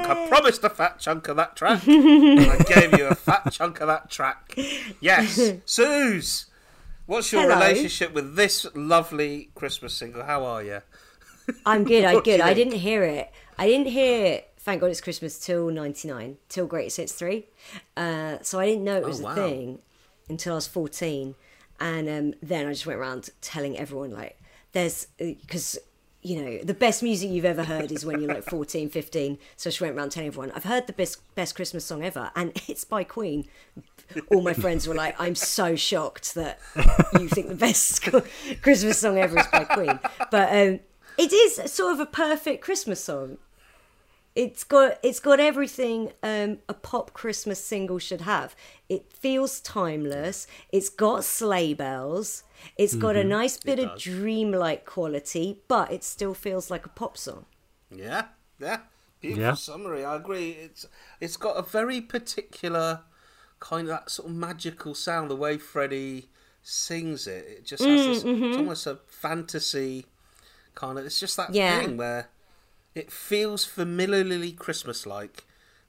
Chunk. 0.07 0.19
I 0.19 0.29
promised 0.29 0.65
a 0.65 0.71
fat 0.71 0.99
chunk 1.01 1.29
of 1.29 1.37
that 1.37 1.57
track. 1.57 1.85
and 1.89 2.41
I 2.41 2.59
gave 2.59 2.99
you 2.99 3.07
a 3.07 3.15
fat 3.15 3.51
chunk 3.53 3.81
of 3.81 3.89
that 3.89 4.11
track. 4.11 4.55
Yes. 5.01 5.39
Sooz, 5.67 6.47
what's 7.07 7.33
your 7.33 7.43
Hello. 7.43 7.55
relationship 7.55 8.13
with 8.13 8.37
this 8.37 8.67
lovely 8.75 9.51
Christmas 9.55 9.95
single? 9.95 10.25
How 10.25 10.45
are 10.45 10.63
you? 10.63 10.81
I'm 11.67 11.85
good. 11.85 12.05
I'm 12.07 12.15
What 12.15 12.25
do 12.25 12.31
you 12.31 12.37
good. 12.39 12.45
I 12.45 12.55
didn't 12.55 12.75
hear 12.79 13.03
it. 13.05 13.31
I 13.59 13.67
didn't 13.67 13.89
hear 13.89 14.43
Thank 14.59 14.81
God 14.81 14.91
It's 14.91 15.03
Christmas 15.03 15.39
till 15.39 15.69
99, 15.71 16.39
till 16.49 16.67
Greatest 16.67 16.97
Hits 16.97 17.13
3. 17.13 17.47
Uh, 17.99 18.39
so 18.41 18.59
I 18.59 18.65
didn't 18.67 18.85
know 18.85 18.97
it 18.97 19.05
was 19.05 19.21
Oh, 19.21 19.25
wow. 19.25 19.33
a 19.33 19.35
thing 19.35 19.79
until 20.31 20.55
I 20.55 20.57
was 20.57 20.67
14. 20.67 21.35
And 21.81 22.09
um, 22.09 22.35
then 22.43 22.67
I 22.67 22.71
just 22.73 22.87
went 22.87 22.99
around 22.99 23.29
telling 23.43 23.77
everyone, 23.77 24.13
like, 24.13 24.41
there's, 24.73 25.07
because, 25.19 25.79
you 26.25 26.43
know, 26.43 26.59
the 26.65 26.73
best 26.73 27.03
music 27.03 27.31
you've 27.31 27.45
ever 27.45 27.63
heard 27.63 27.93
is 27.93 28.07
when 28.07 28.19
you're 28.19 28.33
like 28.33 28.45
14, 28.45 28.89
15. 28.89 29.39
So 29.57 29.69
she 29.69 29.85
went 29.85 29.95
around 29.95 30.11
telling 30.11 30.29
everyone, 30.29 30.53
I've 30.53 30.65
heard 30.65 30.87
the 30.87 30.95
best, 30.95 31.21
best 31.35 31.55
Christmas 31.55 31.85
song 31.85 32.03
ever, 32.03 32.33
and 32.35 32.51
it's 32.67 32.83
by 32.83 33.05
Queen. 33.05 33.47
All 34.31 34.41
my 34.41 34.55
friends 34.55 34.89
were 34.89 34.95
like, 34.95 35.15
I'm 35.21 35.35
so 35.35 35.77
shocked 35.77 36.35
that 36.35 36.59
you 37.13 37.29
think 37.29 37.49
the 37.49 37.55
best 37.55 38.03
Christmas 38.63 38.99
song 38.99 39.19
ever 39.19 39.39
is 39.39 39.47
by 39.49 39.65
Queen. 39.65 40.01
But 40.31 40.49
um, 40.51 40.81
it 41.19 41.33
is 41.33 41.71
sort 41.71 41.93
of 41.93 42.01
a 42.01 42.07
perfect 42.07 42.65
Christmas 42.65 43.05
song. 43.05 43.37
It's 44.35 44.65
got 44.65 44.99
it's 45.03 45.21
got 45.21 45.39
everything 45.39 46.11
um, 46.23 46.59
a 46.69 46.75
pop 46.75 47.13
Christmas 47.13 47.63
single 47.65 47.99
should 47.99 48.23
have. 48.23 48.57
It 48.89 49.13
feels 49.13 49.61
timeless. 49.61 50.47
It's 50.73 50.89
got 50.89 51.23
sleigh 51.23 51.73
bells. 51.75 52.43
It's 52.77 52.95
got 52.95 53.17
a 53.17 53.21
mm-hmm. 53.21 53.29
nice 53.29 53.57
bit 53.59 53.79
of 53.79 53.99
dreamlike 53.99 54.85
quality, 54.85 55.61
but 55.69 55.93
it 55.93 56.05
still 56.05 56.35
feels 56.35 56.71
like 56.71 56.87
a 56.87 56.89
pop 56.91 57.17
song. 57.17 57.47
Yeah, 57.91 58.27
yeah. 58.59 58.79
Beautiful 59.21 59.43
Yeah. 59.45 59.55
summary. 59.55 60.05
I 60.05 60.17
agree. 60.17 60.51
It's 60.51 60.87
it's 61.21 61.37
got 61.37 61.57
a 61.57 61.63
very 61.63 62.01
particular 62.01 63.03
kind 63.61 63.89
of 63.89 63.89
that 63.89 64.11
sort 64.11 64.29
of 64.29 64.35
magical 64.35 64.95
sound. 64.95 65.31
The 65.31 65.37
way 65.37 65.57
Freddie 65.59 66.29
sings 66.63 67.27
it, 67.27 67.47
it 67.47 67.65
just 67.67 67.85
has 67.85 68.07
this. 68.07 68.25
Mm, 68.25 68.35
mm-hmm. 68.35 68.45
It's 68.45 68.57
almost 68.57 68.87
a 68.87 68.99
fantasy 69.09 70.07
kind 70.75 70.99
of. 70.99 71.07
It's 71.07 71.21
just 71.21 71.37
that 71.37 71.55
Yeah. 71.55 71.81
thing 71.81 71.97
where 71.97 72.29
it 72.95 73.11
feels 73.11 73.65
familiarly 73.65 74.53
Christmas-like, 74.53 75.45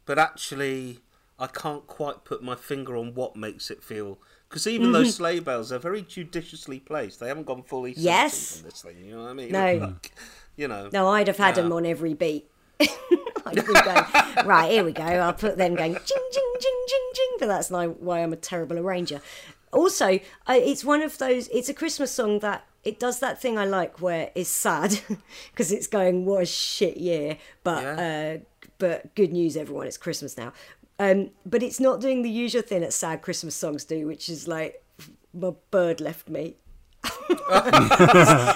but 0.05 0.17
actually 0.17 0.99
I 1.37 1.47
can't 1.47 1.85
quite 1.87 2.23
put 2.23 2.41
my 2.41 2.55
finger 2.55 2.95
on 2.95 3.13
what 3.13 3.35
makes 3.35 3.69
it 3.69 3.83
feel. 3.83 4.19
Because 4.55 4.67
even 4.67 4.93
those 4.93 5.15
sleigh 5.15 5.41
bells 5.41 5.73
are 5.73 5.79
very 5.79 6.01
judiciously 6.01 6.79
placed. 6.79 7.19
They 7.19 7.27
haven't 7.27 7.43
gone 7.45 7.61
fully 7.61 7.93
Yes. 7.97 8.59
on 8.59 8.69
this 8.69 8.81
thing. 8.83 9.03
You 9.03 9.17
know 9.17 9.23
what 9.23 9.31
I 9.31 9.33
mean? 9.33 9.51
No. 9.51 9.73
Like, 9.87 10.11
you 10.55 10.69
know. 10.69 10.89
No, 10.93 11.09
I'd 11.09 11.27
have 11.27 11.35
had 11.35 11.57
Yeah. 11.57 11.63
them 11.63 11.73
on 11.73 11.85
every 11.85 12.13
beat. 12.13 12.49
I'd 12.79 13.55
be 13.55 13.61
going, 13.63 14.47
right, 14.47 14.71
here 14.71 14.85
we 14.85 14.93
go. 14.93 15.03
I'll 15.03 15.33
put 15.33 15.57
them 15.57 15.75
going, 15.75 15.91
ching, 15.95 16.01
ching, 16.31 16.53
ching, 16.61 16.85
ching, 16.87 17.11
ching. 17.13 17.35
But 17.37 17.47
that's 17.47 17.69
not 17.69 17.99
why 17.99 18.23
I'm 18.23 18.31
a 18.31 18.37
terrible 18.37 18.79
arranger. 18.79 19.19
Also, 19.73 20.19
I, 20.47 20.57
it's 20.59 20.85
one 20.85 21.01
of 21.01 21.17
those, 21.17 21.49
it's 21.49 21.67
a 21.67 21.73
Christmas 21.73 22.11
song 22.13 22.39
that 22.39 22.65
it 22.85 22.97
does 22.97 23.19
that 23.19 23.41
thing 23.41 23.57
I 23.57 23.65
like 23.65 23.99
where 23.99 24.31
it's 24.35 24.49
sad 24.49 25.01
because 25.51 25.73
it's 25.73 25.87
going, 25.87 26.23
what 26.25 26.43
a 26.43 26.45
shit 26.45 26.95
year. 26.95 27.39
But, 27.65 27.83
uh, 27.99 28.37
but 28.77 29.13
good 29.15 29.33
news, 29.33 29.57
everyone, 29.57 29.85
it's 29.87 29.97
Christmas 29.97 30.37
now. 30.37 30.53
Um, 30.97 31.31
but 31.45 31.61
it's 31.61 31.79
not 31.79 31.99
doing 31.99 32.21
the 32.21 32.29
usual 32.29 32.61
thing 32.61 32.81
that 32.81 32.93
sad 32.93 33.21
Christmas 33.21 33.55
songs 33.55 33.83
do, 33.85 34.07
which 34.07 34.29
is 34.29 34.47
like, 34.47 34.83
my 35.33 35.51
bird 35.71 35.99
left 35.99 36.29
me. 36.29 36.55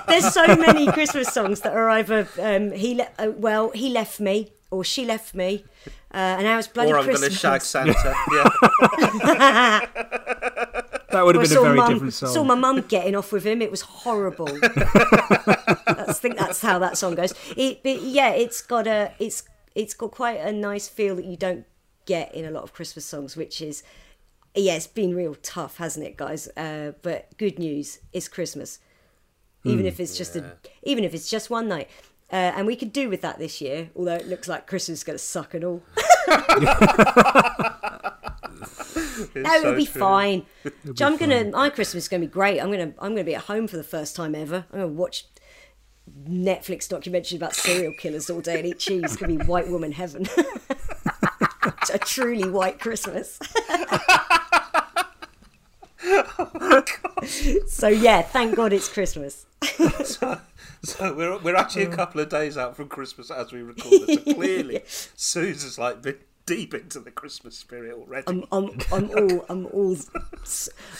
There's 0.07 0.33
so 0.33 0.55
many 0.55 0.91
Christmas 0.91 1.31
songs 1.33 1.61
that 1.61 1.73
are 1.73 1.89
either 1.89 2.27
um, 2.41 2.71
he 2.71 2.95
le- 2.95 3.09
uh, 3.19 3.31
well 3.35 3.69
he 3.71 3.89
left 3.89 4.19
me 4.19 4.51
or 4.71 4.83
she 4.83 5.05
left 5.05 5.35
me, 5.35 5.65
uh, 6.13 6.17
and 6.17 6.43
now 6.43 6.57
it's 6.57 6.67
bloody 6.67 6.91
or 6.91 6.97
I'm 6.97 7.05
going 7.05 7.17
to 7.17 7.21
Christmas. 7.29 7.39
shag 7.39 7.61
Santa. 7.61 8.15
yeah. 8.31 9.85
That 11.11 11.25
would 11.25 11.33
have 11.35 11.49
been 11.49 11.57
a 11.57 11.61
very 11.61 11.75
mum- 11.75 11.93
different 11.93 12.13
song. 12.13 12.29
Saw 12.29 12.43
my 12.43 12.53
mum 12.53 12.81
getting 12.87 13.15
off 13.15 13.31
with 13.31 13.43
him. 13.43 13.63
It 13.63 13.71
was 13.71 13.81
horrible. 13.81 14.47
I 14.61 16.13
think 16.13 16.37
that's 16.37 16.61
how 16.61 16.77
that 16.77 16.99
song 16.99 17.15
goes. 17.15 17.33
It, 17.57 17.81
but 17.81 18.03
yeah, 18.03 18.29
it's 18.29 18.61
got 18.61 18.85
a 18.85 19.11
it's 19.17 19.41
it's 19.73 19.95
got 19.95 20.11
quite 20.11 20.39
a 20.39 20.51
nice 20.51 20.87
feel 20.87 21.15
that 21.15 21.25
you 21.25 21.35
don't 21.35 21.65
get 22.09 22.33
in 22.33 22.43
a 22.43 22.51
lot 22.51 22.63
of 22.63 22.73
Christmas 22.73 23.05
songs, 23.05 23.37
which 23.37 23.61
is 23.61 23.83
yeah, 24.55 24.73
it's 24.75 24.87
been 24.87 25.15
real 25.15 25.35
tough, 25.35 25.77
hasn't 25.77 26.05
it, 26.05 26.17
guys? 26.17 26.47
Uh, 26.57 26.93
but 27.03 27.37
good 27.37 27.59
news, 27.59 27.99
it's 28.11 28.27
Christmas. 28.27 28.79
Even 29.63 29.85
if 29.85 29.99
it's 29.99 30.17
just 30.17 30.35
a, 30.35 30.57
even 30.83 31.03
if 31.03 31.13
it's 31.13 31.29
just 31.29 31.49
one 31.49 31.67
night, 31.67 31.87
uh, 32.31 32.53
and 32.55 32.65
we 32.65 32.75
could 32.75 32.91
do 32.93 33.09
with 33.09 33.21
that 33.21 33.37
this 33.37 33.59
year. 33.61 33.89
Although 33.95 34.15
it 34.15 34.27
looks 34.27 34.47
like 34.47 34.67
Christmas 34.67 34.99
is 34.99 35.03
going 35.03 35.17
to 35.17 35.23
suck 35.23 35.53
and 35.53 35.63
all. 35.65 35.83
no, 36.27 36.35
it'll 39.35 39.61
so 39.61 39.75
be 39.75 39.85
true. 39.85 39.99
fine. 40.01 40.45
So 40.95 41.05
I'm 41.05 41.17
gonna 41.17 41.45
my 41.51 41.69
Christmas 41.69 42.05
is 42.05 42.09
gonna 42.09 42.21
be 42.21 42.27
great. 42.27 42.59
I'm 42.59 42.71
gonna 42.71 42.93
I'm 42.99 43.11
gonna 43.11 43.23
be 43.23 43.35
at 43.35 43.43
home 43.43 43.67
for 43.67 43.77
the 43.77 43.83
first 43.83 44.15
time 44.15 44.33
ever. 44.33 44.65
I'm 44.71 44.79
gonna 44.79 44.87
watch 44.87 45.25
Netflix 46.27 46.87
documentaries 46.87 47.35
about 47.35 47.55
serial 47.55 47.93
killers 47.93 48.29
all 48.29 48.41
day 48.41 48.57
and 48.59 48.65
eat 48.65 48.79
cheese. 48.79 49.03
It's 49.03 49.15
gonna 49.17 49.35
be 49.37 49.45
white 49.45 49.69
woman 49.69 49.91
heaven. 49.91 50.27
a 51.93 51.99
truly 51.99 52.49
white 52.49 52.79
Christmas. 52.79 53.39
so 57.67 57.87
yeah, 57.87 58.21
thank 58.21 58.55
God 58.55 58.73
it's 58.73 58.87
Christmas. 58.87 59.45
So 60.81 61.13
we're 61.13 61.37
we're 61.39 61.55
actually 61.57 61.83
a 61.83 61.89
couple 61.95 62.21
of 62.21 62.29
days 62.29 62.57
out 62.57 62.75
from 62.77 62.87
Christmas 62.87 63.29
as 63.29 63.51
we 63.51 63.61
record 63.61 63.91
this. 64.07 64.23
So 64.23 64.33
clearly, 64.33 64.81
Susan's 65.15 65.77
like 65.77 66.01
been 66.01 66.19
deep 66.45 66.73
into 66.73 66.99
the 67.01 67.11
Christmas 67.11 67.57
spirit 67.57 67.93
already. 67.93 68.23
I'm 68.27 68.45
I'm 68.51 68.79
I'm 68.91 69.09
all 69.11 69.45
I'm 69.49 69.65
all 69.67 69.97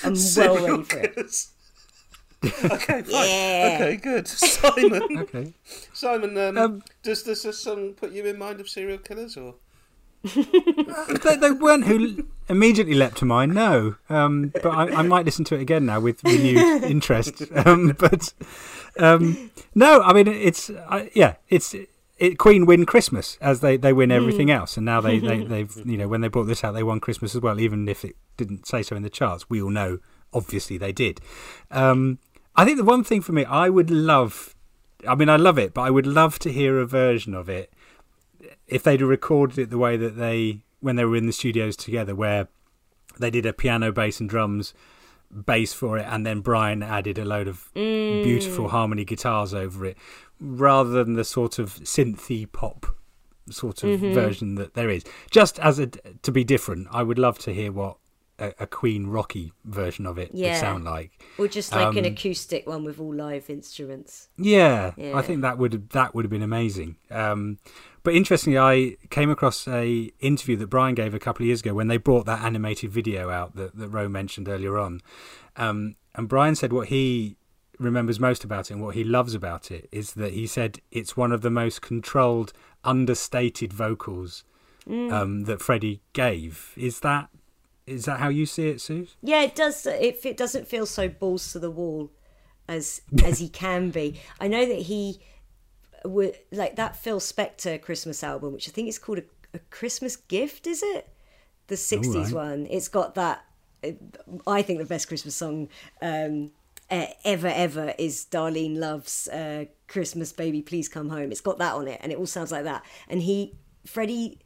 I'm 0.04 0.16
well 0.36 0.68
ready 0.68 0.84
for 0.84 1.00
it. 1.00 1.48
Okay, 2.44 3.02
fine. 3.02 3.06
Yeah. 3.10 3.78
Okay, 3.82 3.96
good. 3.98 4.28
Simon, 4.28 5.18
Okay. 5.20 5.54
Simon, 5.94 6.38
um, 6.38 6.58
Um, 6.58 6.84
does 7.04 7.24
does 7.24 7.44
this 7.44 7.60
song 7.60 7.94
put 7.94 8.12
you 8.12 8.26
in 8.26 8.38
mind 8.38 8.60
of 8.60 8.70
serial 8.70 8.98
killers 8.98 9.36
or? 9.38 9.56
They, 10.24 11.36
they 11.38 11.52
weren't 11.52 11.86
who 11.86 12.26
immediately 12.50 12.94
leapt 12.94 13.18
to 13.18 13.26
mind, 13.26 13.54
no. 13.54 13.96
Um, 14.10 14.52
but 14.54 14.68
I, 14.68 15.00
I 15.00 15.02
might 15.04 15.26
listen 15.26 15.46
to 15.46 15.56
it 15.56 15.62
again 15.62 15.86
now 15.86 16.00
with 16.00 16.24
renewed 16.24 16.84
interest. 16.84 17.44
Um, 17.56 17.96
but 17.98 18.34
um, 18.98 19.52
no, 19.76 20.02
I 20.02 20.14
mean 20.14 20.28
it's 20.28 20.70
I, 20.70 21.10
yeah, 21.14 21.36
it's 21.48 21.74
it, 22.18 22.38
Queen 22.38 22.66
win 22.66 22.86
Christmas 22.86 23.38
as 23.40 23.62
they, 23.62 23.78
they 23.78 23.94
win 23.94 24.12
everything 24.12 24.52
else, 24.52 24.76
and 24.76 24.86
now 24.86 25.00
they 25.00 25.20
they 25.20 25.44
they've 25.46 25.76
you 25.86 25.98
know 25.98 26.08
when 26.08 26.22
they 26.22 26.28
brought 26.28 26.46
this 26.46 26.64
out 26.64 26.74
they 26.74 26.84
won 26.84 27.00
Christmas 27.00 27.34
as 27.34 27.42
well, 27.42 27.60
even 27.60 27.88
if 27.88 28.04
it 28.04 28.16
didn't 28.36 28.68
say 28.68 28.84
so 28.84 28.96
in 28.96 29.04
the 29.04 29.10
charts. 29.10 29.50
We 29.50 29.62
all 29.62 29.70
know 29.70 30.00
obviously 30.34 30.78
they 30.78 30.92
did. 30.92 31.22
Um, 31.72 32.20
I 32.56 32.66
think 32.66 32.78
the 32.78 32.84
one 32.84 33.04
thing 33.04 33.22
for 33.22 33.32
me, 33.32 33.46
I 33.46 33.70
would 33.70 33.90
love. 33.90 34.56
I 35.08 35.16
mean, 35.16 35.30
I 35.30 35.38
love 35.38 35.58
it, 35.58 35.74
but 35.74 35.82
I 35.82 35.90
would 35.92 36.06
love 36.06 36.40
to 36.40 36.52
hear 36.52 36.78
a 36.78 36.86
version 36.86 37.34
of 37.34 37.48
it 37.48 37.72
if 38.70 38.84
they'd 38.84 39.00
have 39.02 39.10
recorded 39.10 39.58
it 39.58 39.70
the 39.70 39.78
way 39.78 39.98
that 39.98 40.18
they 40.18 40.62
when 40.80 40.96
they 40.96 41.04
were 41.06 41.16
in 41.16 41.26
the 41.26 41.34
studios 41.34 41.76
together, 41.76 42.16
where 42.16 42.48
they 43.20 43.30
did 43.30 43.46
a 43.46 43.52
piano, 43.54 43.92
bass, 43.92 44.20
and 44.20 44.30
drums 44.30 44.74
bass 45.46 45.74
for 45.74 45.98
it, 45.98 46.06
and 46.10 46.26
then 46.26 46.40
Brian 46.42 46.82
added 46.82 47.18
a 47.20 47.26
load 47.26 47.48
of 47.48 47.70
beautiful 47.74 48.70
harmony 48.70 49.06
guitars 49.06 49.54
over 49.54 49.86
it, 49.86 49.98
rather 50.40 50.90
than 51.04 51.14
the 51.14 51.24
sort 51.24 51.60
of 51.60 51.76
synthy 51.82 52.52
pop 52.52 52.96
sort 53.50 53.84
of 53.84 54.00
version 54.00 54.56
that 54.56 54.74
there 54.74 54.90
is. 54.90 55.04
Just 55.32 55.60
as 55.60 55.80
a 55.80 55.88
to 55.88 56.32
be 56.32 56.44
different, 56.44 56.88
I 56.92 57.04
would 57.04 57.20
love 57.20 57.38
to 57.40 57.54
hear 57.54 57.72
what 57.72 57.98
a, 58.40 58.54
a 58.60 58.68
Queen 58.68 59.08
rocky 59.08 59.52
version 59.66 60.06
of 60.06 60.18
it 60.18 60.34
would 60.34 60.56
sound 60.56 60.84
like. 60.86 61.12
Or 61.38 61.48
just 61.48 61.72
like 61.74 61.96
an 61.98 62.06
Um, 62.06 62.12
acoustic 62.14 62.66
one 62.68 62.84
with 62.84 63.00
all 63.00 63.14
live 63.14 63.50
instruments. 63.50 64.30
Yeah, 64.38 64.94
Yeah. 64.98 65.18
I 65.18 65.22
think 65.22 65.42
that 65.42 65.58
would 65.58 65.90
that 65.90 66.16
would 66.16 66.26
have 66.26 66.32
been 66.32 66.42
amazing. 66.44 66.96
Um, 67.12 67.58
but 68.04 68.14
interestingly, 68.14 68.60
I 68.60 68.98
came 69.10 69.30
across 69.30 69.68
a 69.68 70.12
interview 70.20 70.56
that 70.58 70.68
Brian 70.68 70.96
gave 70.96 71.14
a 71.14 71.20
couple 71.20 71.44
of 71.44 71.48
years 71.48 71.62
ago 71.62 71.74
when 71.74 71.88
they 71.88 71.98
brought 71.98 72.26
that 72.26 72.44
animated 72.44 72.92
video 72.92 73.30
out 73.30 73.56
that 73.56 73.76
that 73.76 73.90
Ro 73.90 74.08
mentioned 74.08 74.48
earlier 74.48 74.78
on. 74.78 75.02
Um, 75.56 75.96
and 76.16 76.28
Brian 76.28 76.56
said 76.56 76.74
what 76.74 76.88
he 76.88 77.38
remembers 77.78 78.20
most 78.20 78.44
about 78.44 78.70
it 78.70 78.74
and 78.74 78.84
what 78.84 78.96
he 78.96 79.04
loves 79.04 79.34
about 79.34 79.72
it 79.72 79.88
is 79.92 80.14
that 80.14 80.34
he 80.34 80.46
said 80.46 80.80
it's 80.92 81.16
one 81.16 81.32
of 81.32 81.42
the 81.42 81.50
most 81.50 81.82
controlled, 81.82 82.52
understated 82.84 83.72
vocals 83.72 84.44
um, 84.90 85.44
that 85.44 85.62
Freddie 85.62 86.02
gave. 86.14 86.74
Is 86.76 87.00
that 87.02 87.30
is 87.86 88.06
that 88.06 88.20
how 88.20 88.30
you 88.30 88.46
see 88.46 88.70
it, 88.70 88.82
Sue? 88.82 89.08
Yeah, 89.22 89.42
it 89.42 89.56
does. 89.56 89.86
If 89.86 90.26
it 90.26 90.38
doesn't 90.38 90.68
feel 90.68 90.86
so 90.86 91.10
balls 91.10 91.52
to 91.54 91.60
the 91.60 91.72
wall 91.72 92.12
as 92.68 93.02
as 93.24 93.40
he 93.40 93.50
can 93.50 93.90
be, 93.90 94.20
I 94.40 94.48
know 94.48 94.66
that 94.66 94.84
he 94.84 95.20
would 96.06 96.38
like 96.52 96.76
that 96.78 96.96
Phil 96.96 97.20
Spector 97.20 97.82
Christmas 97.82 98.24
album, 98.24 98.54
which 98.54 98.68
I 98.70 98.72
think 98.72 98.88
is 98.88 99.00
called 99.00 99.20
a, 99.20 99.24
a 99.54 99.60
Christmas 99.70 100.16
Gift. 100.16 100.68
Is 100.68 100.82
it 100.84 101.08
the 101.68 101.76
'60s 101.76 102.26
right. 102.26 102.34
one? 102.34 102.68
It's 102.70 102.88
got 102.88 103.16
that. 103.16 103.44
I 104.46 104.62
think 104.62 104.80
the 104.80 104.86
best 104.86 105.08
Christmas 105.08 105.36
song 105.36 105.70
um, 106.02 106.52
uh, 106.92 107.06
ever 107.24 107.48
ever 107.48 107.94
is 107.98 108.26
Darlene 108.30 108.78
Love's 108.78 109.28
uh, 109.30 109.66
"Christmas 109.88 110.32
Baby 110.34 110.62
Please 110.62 110.90
Come 110.90 111.10
Home." 111.10 111.32
It's 111.32 111.42
got 111.42 111.58
that 111.60 111.76
on 111.76 111.88
it, 111.88 112.00
and 112.02 112.12
it 112.12 112.18
all 112.18 112.26
sounds 112.26 112.52
like 112.52 112.64
that. 112.66 112.84
And 113.08 113.22
he, 113.22 113.54
Freddie. 113.86 114.40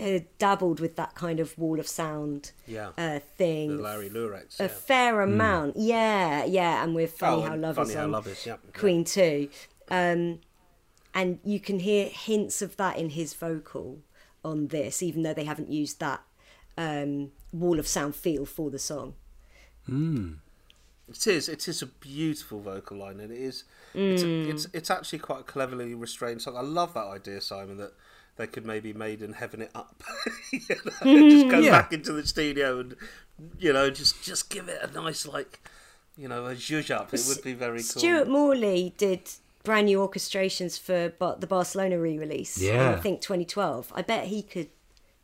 Uh, 0.00 0.20
dabbled 0.38 0.78
with 0.78 0.94
that 0.94 1.16
kind 1.16 1.40
of 1.40 1.58
wall 1.58 1.80
of 1.80 1.88
sound 1.88 2.52
Yeah. 2.68 2.90
uh, 2.96 3.18
thing 3.36 3.78
The 3.78 3.82
Larry 3.82 4.08
Lurex. 4.08 4.60
a 4.60 4.62
yeah. 4.62 4.68
fair 4.68 5.20
amount. 5.22 5.76
Yeah, 5.76 6.44
yeah, 6.44 6.84
and 6.84 6.94
with 6.94 7.14
Funny 7.18 7.42
Oh, 7.42 7.46
How 7.48 7.56
Love 7.56 7.74
Funny 7.74 7.88
is 7.88 7.94
How 7.96 8.06
Love 8.06 8.28
Is, 8.28 8.46
yeah. 8.46 8.58
Queen 8.74 9.02
too. 9.02 9.48
Um, 9.90 10.38
and 11.18 11.38
you 11.44 11.58
can 11.60 11.78
hear 11.80 12.06
hints 12.08 12.62
of 12.62 12.76
that 12.76 12.96
in 12.96 13.10
his 13.10 13.34
vocal 13.34 13.98
on 14.44 14.68
this, 14.68 15.02
even 15.02 15.22
though 15.24 15.34
they 15.34 15.44
haven't 15.44 15.70
used 15.70 15.98
that 16.00 16.20
um, 16.76 17.32
wall 17.52 17.78
of 17.78 17.86
sound 17.88 18.14
feel 18.14 18.46
for 18.46 18.70
the 18.70 18.78
song. 18.78 19.14
It 21.08 21.26
is. 21.26 21.48
It 21.48 21.66
is 21.68 21.82
a 21.82 21.86
beautiful 21.86 22.60
vocal 22.60 22.98
line, 22.98 23.18
and 23.20 23.32
it 23.32 23.40
is. 23.40 23.64
It's, 23.94 24.22
Mm. 24.22 24.46
a, 24.46 24.50
it's 24.50 24.66
it's 24.74 24.90
actually 24.90 25.18
quite 25.20 25.40
a 25.40 25.44
cleverly 25.44 25.94
restrained 25.94 26.42
song. 26.42 26.56
I 26.56 26.60
love 26.60 26.92
that 26.94 27.06
idea, 27.06 27.40
Simon. 27.40 27.78
That 27.78 27.94
they 28.36 28.46
could 28.46 28.66
maybe 28.66 28.92
made 28.92 29.20
and 29.22 29.34
heaven 29.34 29.62
it 29.62 29.70
up. 29.74 30.02
you 30.52 30.60
know, 30.84 31.28
just 31.30 31.48
go 31.48 31.58
Yeah. 31.58 31.70
back 31.80 31.92
into 31.92 32.12
the 32.12 32.26
studio 32.26 32.80
and 32.80 32.94
you 33.58 33.72
know 33.72 33.90
just 33.90 34.22
just 34.22 34.50
give 34.50 34.68
it 34.68 34.78
a 34.82 34.92
nice 34.92 35.26
like 35.26 35.60
you 36.16 36.28
know 36.28 36.46
a 36.46 36.54
zhuzh 36.54 36.90
up. 36.94 37.12
It 37.14 37.24
would 37.26 37.42
be 37.42 37.54
very 37.54 37.78
cool. 37.78 38.00
Stuart 38.02 38.28
Morley 38.28 38.92
did 38.98 39.22
brand 39.64 39.86
new 39.86 39.98
orchestrations 39.98 40.78
for 40.80 41.10
Bar- 41.10 41.36
the 41.38 41.46
Barcelona 41.46 41.98
re-release. 41.98 42.58
Yeah. 42.60 42.92
I 42.92 43.00
think 43.00 43.20
2012. 43.20 43.92
I 43.94 44.02
bet 44.02 44.24
he 44.26 44.42
could 44.42 44.68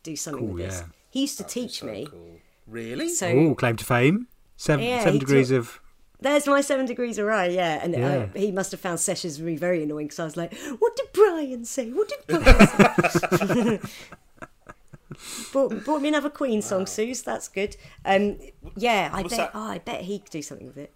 do 0.03 0.17
something 0.17 0.45
Cool, 0.47 0.55
with 0.55 0.65
this. 0.67 0.81
yeah. 0.81 0.87
He 1.11 1.21
used 1.23 1.37
to 1.39 1.43
That'd 1.45 1.55
teach 1.55 1.81
so 1.81 1.87
me. 1.87 2.07
cool. 2.11 2.39
Really? 2.67 3.09
So 3.09 3.29
Oh, 3.29 3.55
claim 3.55 3.77
to 3.77 3.85
fame. 3.85 4.27
Seven, 4.57 4.85
Yeah, 4.85 5.03
seven 5.05 5.19
degrees 5.19 5.49
took- 5.49 5.59
of. 5.59 5.81
There's 6.21 6.47
my 6.47 6.61
seven 6.63 6.87
degrees 6.87 7.19
of 7.19 7.27
right, 7.27 7.51
yeah. 7.51 7.81
And 7.83 7.93
Yeah. 7.93 8.29
Uh, 8.35 8.39
he 8.39 8.51
must 8.53 8.71
have 8.71 8.81
found 8.81 8.99
sessions 9.01 9.39
with 9.39 9.47
me 9.47 9.57
very 9.57 9.83
annoying 9.83 10.07
because 10.07 10.19
I 10.21 10.25
was 10.25 10.37
like, 10.37 10.55
"What 10.79 10.97
did 10.97 11.09
Brian 11.13 11.65
say? 11.67 11.91
What 11.91 12.09
did 12.09 12.19
Brian 12.27 13.81
say?" 13.81 13.81
brought, 15.53 15.85
brought 15.85 16.01
me 16.03 16.09
another 16.09 16.31
Queen 16.31 16.63
song, 16.63 16.87
Sooz. 16.87 17.23
That's 17.23 17.49
good. 17.49 17.77
Um, 18.05 18.39
yeah, 18.77 19.11
I 19.13 19.23
Was 19.23 19.31
bet. 19.33 19.39
that- 19.39 19.51
Oh, 19.55 19.63
I 19.69 19.79
bet 19.79 20.03
he 20.03 20.19
could 20.21 20.31
do 20.31 20.41
something 20.43 20.67
with 20.67 20.79
it. 20.79 20.93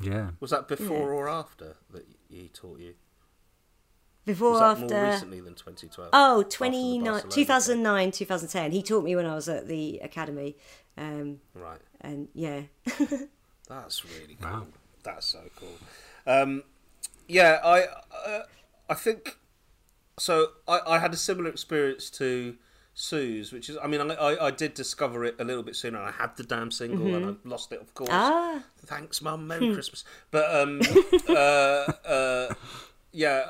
Yeah. 0.00 0.30
Was 0.40 0.50
that 0.50 0.68
before 0.68 1.12
or 1.12 1.28
after 1.28 1.76
that 1.90 2.06
he 2.28 2.48
taught 2.48 2.80
you? 2.80 2.94
Before 4.24 4.52
Was 4.52 4.60
that 4.60 4.82
after 4.82 4.94
more 4.94 5.10
recently 5.12 5.40
than 5.40 5.54
2012. 5.54 6.10
Oh, 6.12 6.42
29, 6.42 7.28
2009, 7.28 8.10
2010. 8.10 8.72
He 8.72 8.82
taught 8.82 9.04
me 9.04 9.14
when 9.14 9.24
I 9.26 9.34
was 9.34 9.48
at 9.48 9.68
the 9.68 9.98
academy. 10.00 10.56
Um. 10.98 11.40
Right. 11.54 11.80
and 12.00 12.28
yeah. 12.34 12.62
That's 13.68 14.04
really 14.04 14.36
cool. 14.40 14.50
Wow. 14.50 14.66
That's 15.02 15.26
so 15.26 15.40
cool. 15.56 15.76
Um, 16.26 16.62
yeah, 17.28 17.60
I 17.64 17.82
uh, 18.26 18.42
I 18.88 18.94
think 18.94 19.36
so. 20.18 20.48
I, 20.66 20.80
I 20.86 20.98
had 20.98 21.12
a 21.12 21.16
similar 21.16 21.50
experience 21.50 22.10
to 22.10 22.56
Sue's, 22.98 23.52
which 23.52 23.68
is 23.68 23.76
I 23.80 23.86
mean 23.86 24.00
I, 24.00 24.14
I, 24.14 24.46
I 24.46 24.50
did 24.50 24.72
discover 24.72 25.22
it 25.26 25.36
a 25.38 25.44
little 25.44 25.62
bit 25.62 25.76
sooner. 25.76 26.00
I 26.00 26.10
had 26.10 26.34
the 26.36 26.42
damn 26.42 26.70
single 26.70 27.14
and 27.14 27.26
I 27.26 27.48
lost 27.48 27.70
it, 27.70 27.80
of 27.80 27.92
course. 27.92 28.08
Ah. 28.10 28.62
Thanks, 28.86 29.20
Mum. 29.20 29.46
Merry 29.46 29.74
Christmas. 29.74 30.02
But 30.30 30.52
um, 30.52 30.80
uh, 31.28 31.32
uh, 32.08 32.54
yeah. 33.12 33.44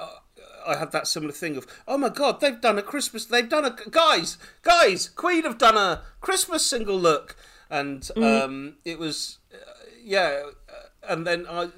I 0.67 0.77
had 0.77 0.91
that 0.91 1.07
similar 1.07 1.33
thing 1.33 1.57
of, 1.57 1.65
oh 1.87 1.97
my 1.97 2.09
god, 2.09 2.41
they've 2.41 2.61
done 2.61 2.77
a 2.77 2.83
Christmas, 2.83 3.25
they've 3.25 3.49
done 3.49 3.65
a 3.65 3.77
guys, 3.89 4.37
guys, 4.63 5.09
Queen 5.09 5.45
have 5.45 5.59
done 5.59 5.77
a 5.77 6.03
Christmas 6.21 6.67
single 6.67 6.99
look, 6.99 7.37
and 7.71 8.11
um, 8.17 8.75
it 8.85 8.99
was, 8.99 9.39
uh, 9.55 9.59
yeah, 10.03 10.43
uh, 10.69 10.73
and 11.09 11.25
then 11.25 11.47
I, 11.49 11.69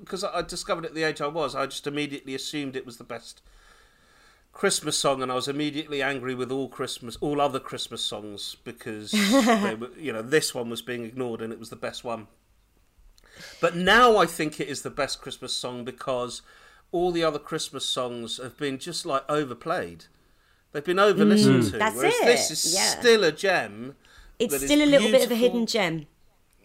because 0.00 0.24
I 0.24 0.40
discovered 0.40 0.86
at 0.86 0.94
the 0.94 1.02
age 1.02 1.20
I 1.20 1.26
was, 1.26 1.54
I 1.54 1.66
just 1.66 1.86
immediately 1.86 2.34
assumed 2.34 2.76
it 2.76 2.86
was 2.86 2.96
the 2.96 3.04
best 3.04 3.42
Christmas 4.52 4.98
song, 4.98 5.22
and 5.22 5.30
I 5.30 5.36
was 5.36 5.48
immediately 5.48 6.02
angry 6.02 6.34
with 6.34 6.50
all 6.50 6.68
Christmas, 6.68 7.16
all 7.20 7.40
other 7.40 7.60
Christmas 7.60 8.04
songs 8.04 8.56
because 8.64 9.10
they 9.12 9.74
were, 9.74 9.90
you 9.96 10.12
know, 10.12 10.22
this 10.22 10.54
one 10.54 10.68
was 10.70 10.82
being 10.82 11.04
ignored 11.04 11.40
and 11.40 11.52
it 11.52 11.58
was 11.58 11.70
the 11.70 11.76
best 11.76 12.04
one. 12.04 12.26
But 13.60 13.76
now 13.76 14.16
I 14.16 14.26
think 14.26 14.60
it 14.60 14.68
is 14.68 14.82
the 14.82 14.90
best 14.90 15.20
Christmas 15.20 15.52
song 15.52 15.84
because 15.84 16.42
all 16.92 17.12
the 17.12 17.24
other 17.24 17.38
Christmas 17.38 17.84
songs 17.84 18.38
have 18.38 18.58
been 18.58 18.78
just 18.78 19.06
like 19.06 19.24
overplayed. 19.28 20.06
They've 20.72 20.84
been 20.84 20.98
over 20.98 21.24
listened 21.24 21.64
to. 21.64 21.70
Mm. 21.72 21.78
That's 21.78 21.96
whereas 21.96 22.14
it, 22.14 22.26
this 22.26 22.50
is 22.50 22.74
yeah. 22.74 22.86
still 22.86 23.24
a 23.24 23.32
gem. 23.32 23.96
It's 24.38 24.56
still 24.56 24.82
a 24.82 24.86
little 24.86 25.10
bit 25.10 25.24
of 25.24 25.30
a 25.30 25.36
hidden 25.36 25.66
gem. 25.66 26.06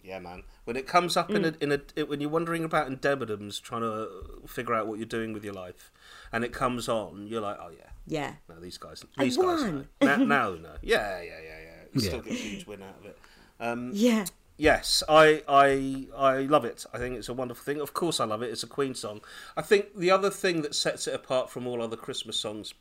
Yeah, 0.02 0.18
man. 0.20 0.44
When 0.66 0.76
it 0.76 0.86
comes 0.86 1.16
up 1.16 1.30
in 1.30 1.44
a 1.44 1.54
in 1.60 1.72
a 1.72 1.80
it, 1.94 2.08
when 2.08 2.20
you're 2.20 2.28
wandering 2.28 2.64
about 2.64 2.86
in 2.88 2.96
Debenhams 2.98 3.62
trying 3.62 3.80
to 3.82 3.92
uh, 3.92 4.46
figure 4.46 4.74
out 4.74 4.86
what 4.86 4.98
you're 4.98 5.06
doing 5.06 5.32
with 5.32 5.44
your 5.44 5.54
life, 5.54 5.90
and 6.32 6.44
it 6.44 6.52
comes 6.52 6.88
on, 6.88 7.26
you're 7.28 7.40
like, 7.40 7.56
oh 7.60 7.70
yeah, 7.70 7.90
Yeah. 8.06 8.32
no, 8.48 8.60
these 8.60 8.76
guys, 8.76 9.04
I 9.16 9.24
these 9.24 9.36
guys 9.36 9.62
know. 9.62 9.70
won. 9.70 9.88
Now, 10.02 10.16
now 10.24 10.50
they. 10.50 10.58
Yeah, 10.82 11.22
yeah, 11.22 11.22
yeah, 11.22 11.58
yeah. 11.62 11.70
You 11.92 12.00
still 12.00 12.16
Yeah. 12.18 12.22
get 12.24 12.32
a 12.32 12.36
huge 12.36 12.66
win 12.66 12.82
out 12.82 12.96
of 13.00 13.06
it. 13.06 13.18
Um, 13.60 13.90
Yeah. 13.94 14.26
Yes, 14.58 15.02
I, 15.08 15.42
I 15.46 16.06
I 16.16 16.36
love 16.40 16.64
it. 16.64 16.84
I 16.92 16.98
think 16.98 17.16
it's 17.16 17.28
a 17.28 17.34
wonderful 17.34 17.62
thing. 17.62 17.78
Of 17.80 17.92
course, 17.94 18.18
I 18.20 18.24
love 18.24 18.42
it. 18.42 18.50
It's 18.50 18.62
a 18.62 18.66
Queen 18.66 18.94
song. 18.94 19.20
I 19.56 19.60
think 19.62 19.94
the 19.96 20.10
other 20.10 20.30
thing 20.30 20.62
that 20.62 20.74
sets 20.74 21.06
it 21.06 21.14
apart 21.14 21.50
from 21.50 21.66
all 21.66 21.80
other 21.82 21.96
Christmas 21.96 22.38
songs 22.40 22.72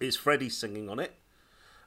is 0.00 0.16
Freddie 0.16 0.48
singing 0.48 0.88
on 0.88 0.98
it, 0.98 1.14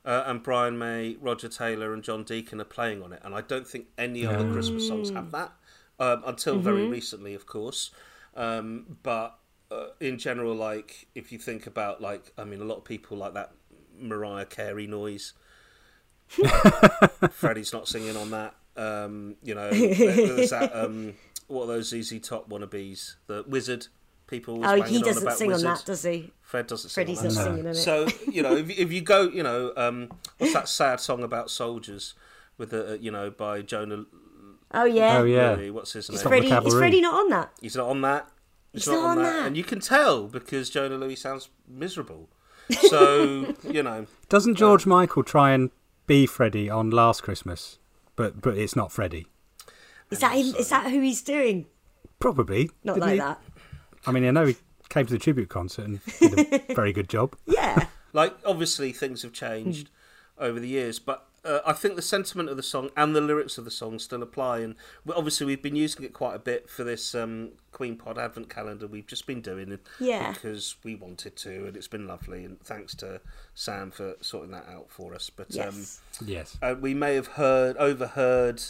uh, 0.05 0.23
and 0.27 0.43
Brian 0.43 0.77
May, 0.77 1.17
Roger 1.19 1.47
Taylor, 1.49 1.93
and 1.93 2.03
John 2.03 2.23
Deacon 2.23 2.61
are 2.61 2.65
playing 2.65 3.01
on 3.03 3.11
it. 3.11 3.21
And 3.23 3.33
I 3.35 3.41
don't 3.41 3.67
think 3.67 3.87
any 3.97 4.25
other 4.25 4.49
Christmas 4.53 4.87
songs 4.87 5.09
have 5.09 5.31
that 5.31 5.51
um, 5.99 6.21
until 6.25 6.59
very 6.59 6.87
recently, 6.87 7.33
of 7.33 7.45
course. 7.45 7.91
Um, 8.35 8.97
but 9.03 9.37
uh, 9.71 9.87
in 9.99 10.17
general, 10.19 10.53
like 10.55 11.07
if 11.15 11.31
you 11.31 11.39
think 11.39 11.65
about 11.67 12.01
like, 12.01 12.31
I 12.37 12.43
mean, 12.43 12.61
a 12.61 12.65
lot 12.65 12.77
of 12.77 12.85
people 12.85 13.17
like 13.17 13.33
that 13.33 13.51
Mariah 13.99 14.45
Carey 14.45 14.87
noise. 14.87 15.33
Freddie's 17.31 17.73
not 17.73 17.87
singing 17.87 18.17
on 18.17 18.31
that. 18.31 18.55
Um, 18.77 19.35
you 19.43 19.55
know, 19.55 19.69
there- 19.71 19.93
there's 20.15 20.49
that. 20.49 20.75
Um, 20.75 21.13
what 21.47 21.63
are 21.63 21.67
those 21.67 21.89
ZZ 21.89 22.19
Top 22.19 22.49
wannabes? 22.49 23.15
The 23.27 23.43
Wizzard 23.47 23.87
people. 24.27 24.65
Oh, 24.65 24.81
he 24.81 25.01
doesn't 25.01 25.23
about 25.23 25.37
sing 25.37 25.49
Wizzard. 25.49 25.67
on 25.67 25.75
that, 25.75 25.85
does 25.85 26.03
he? 26.03 26.31
Fred 26.41 26.67
doesn't 26.67 26.89
sing 26.89 27.05
Freddie's 27.05 27.19
on 27.19 27.25
that. 27.25 27.33
singing 27.33 27.59
on 27.61 27.71
it. 27.71 27.75
So 27.75 28.07
you 28.31 28.41
know, 28.41 28.55
if, 28.55 28.69
if 28.69 28.91
you 28.91 29.01
go, 29.01 29.23
you 29.23 29.43
know, 29.43 29.73
um, 29.77 30.09
what's 30.37 30.53
that 30.53 30.69
sad 30.69 30.99
song 30.99 31.23
about 31.23 31.49
soldiers 31.49 32.13
with 32.57 32.69
the, 32.71 32.93
uh, 32.93 32.95
you 32.95 33.11
know, 33.11 33.29
by 33.29 33.61
Jona 33.61 34.05
Oh 34.75 34.85
yeah. 34.85 35.19
Oh 35.19 35.23
yeah. 35.23 35.55
Lewie, 35.55 35.71
what's 35.71 35.93
his 35.93 36.09
name? 36.09 36.15
Is 36.17 36.23
Freddie, 36.23 36.51
is 36.51 36.73
Freddie 36.73 37.01
not 37.01 37.13
on 37.13 37.29
that? 37.29 37.51
He's 37.61 37.75
not 37.75 37.89
on 37.89 38.01
that. 38.01 38.29
He's 38.73 38.87
not 38.87 39.05
on 39.05 39.23
that. 39.23 39.47
and 39.47 39.55
you 39.55 39.63
can 39.63 39.79
tell 39.79 40.27
because 40.27 40.69
Jona 40.69 40.97
Lewie 40.97 41.17
sounds 41.17 41.49
miserable. 41.67 42.29
So 42.89 43.55
you 43.63 43.81
know, 43.83 44.07
Doesn't 44.27 44.55
George 44.55 44.85
Michael 44.85 45.23
try 45.23 45.51
and 45.51 45.71
be 46.07 46.25
Freddie 46.25 46.69
on 46.69 46.89
Last 46.89 47.23
Christmas? 47.23 47.79
But 48.15 48.41
but 48.41 48.57
it's 48.57 48.75
not 48.75 48.91
Freddie. 48.91 49.27
Is 50.11 50.19
that 50.19 50.33
him, 50.33 50.53
is 50.55 50.69
that 50.69 50.91
who 50.91 50.99
he's 50.99 51.21
doing? 51.21 51.67
Probably. 52.19 52.69
Not 52.83 52.95
didn't 52.95 53.01
like 53.01 53.13
he? 53.13 53.19
that. 53.19 53.41
I 54.07 54.11
mean, 54.11 54.25
I 54.25 54.31
know 54.31 54.45
he 54.45 54.55
came 54.89 55.05
to 55.05 55.13
the 55.13 55.19
tribute 55.19 55.49
concert 55.49 55.85
and 55.85 55.99
did 56.19 56.53
a 56.69 56.73
very 56.75 56.93
good 56.93 57.09
job. 57.09 57.35
Yeah. 57.45 57.87
like 58.13 58.35
obviously 58.45 58.91
things 58.91 59.21
have 59.23 59.33
changed 59.33 59.89
over 60.37 60.59
the 60.59 60.67
years, 60.67 60.99
but 60.99 61.27
uh, 61.43 61.59
I 61.65 61.73
think 61.73 61.95
the 61.95 62.01
sentiment 62.01 62.49
of 62.49 62.57
the 62.57 62.63
song 62.63 62.89
and 62.97 63.15
the 63.15 63.21
lyrics 63.21 63.57
of 63.59 63.65
the 63.65 63.71
song 63.71 63.99
still 63.99 64.23
apply. 64.23 64.59
And 64.59 64.75
obviously, 65.15 65.45
we've 65.45 65.61
been 65.61 65.75
using 65.75 66.03
it 66.03 66.11
quite 66.11 66.33
a 66.35 66.39
bit 66.39 66.67
for 66.69 66.83
this 66.83 67.13
um, 67.13 67.51
Queen 67.71 67.95
Pod 67.97 68.17
Advent 68.17 68.49
calendar 68.49 68.87
we've 68.87 69.05
just 69.05 69.27
been 69.27 69.41
doing 69.41 69.71
it 69.71 69.81
Yeah. 69.99 70.31
because 70.31 70.75
we 70.83 70.95
wanted 70.95 71.35
to, 71.37 71.67
and 71.67 71.77
it's 71.77 71.87
been 71.87 72.07
lovely. 72.07 72.45
And 72.45 72.59
thanks 72.61 72.95
to 72.95 73.21
Sam 73.53 73.91
for 73.91 74.15
sorting 74.21 74.51
that 74.51 74.67
out 74.67 74.89
for 74.89 75.13
us. 75.13 75.29
But 75.29 75.47
Yes. 75.51 76.01
Yes. 76.25 76.57
um, 76.63 76.71
uh, 76.71 76.79
we 76.79 76.95
may 76.95 77.13
have 77.13 77.27
heard 77.27 77.77
overheard 77.77 78.63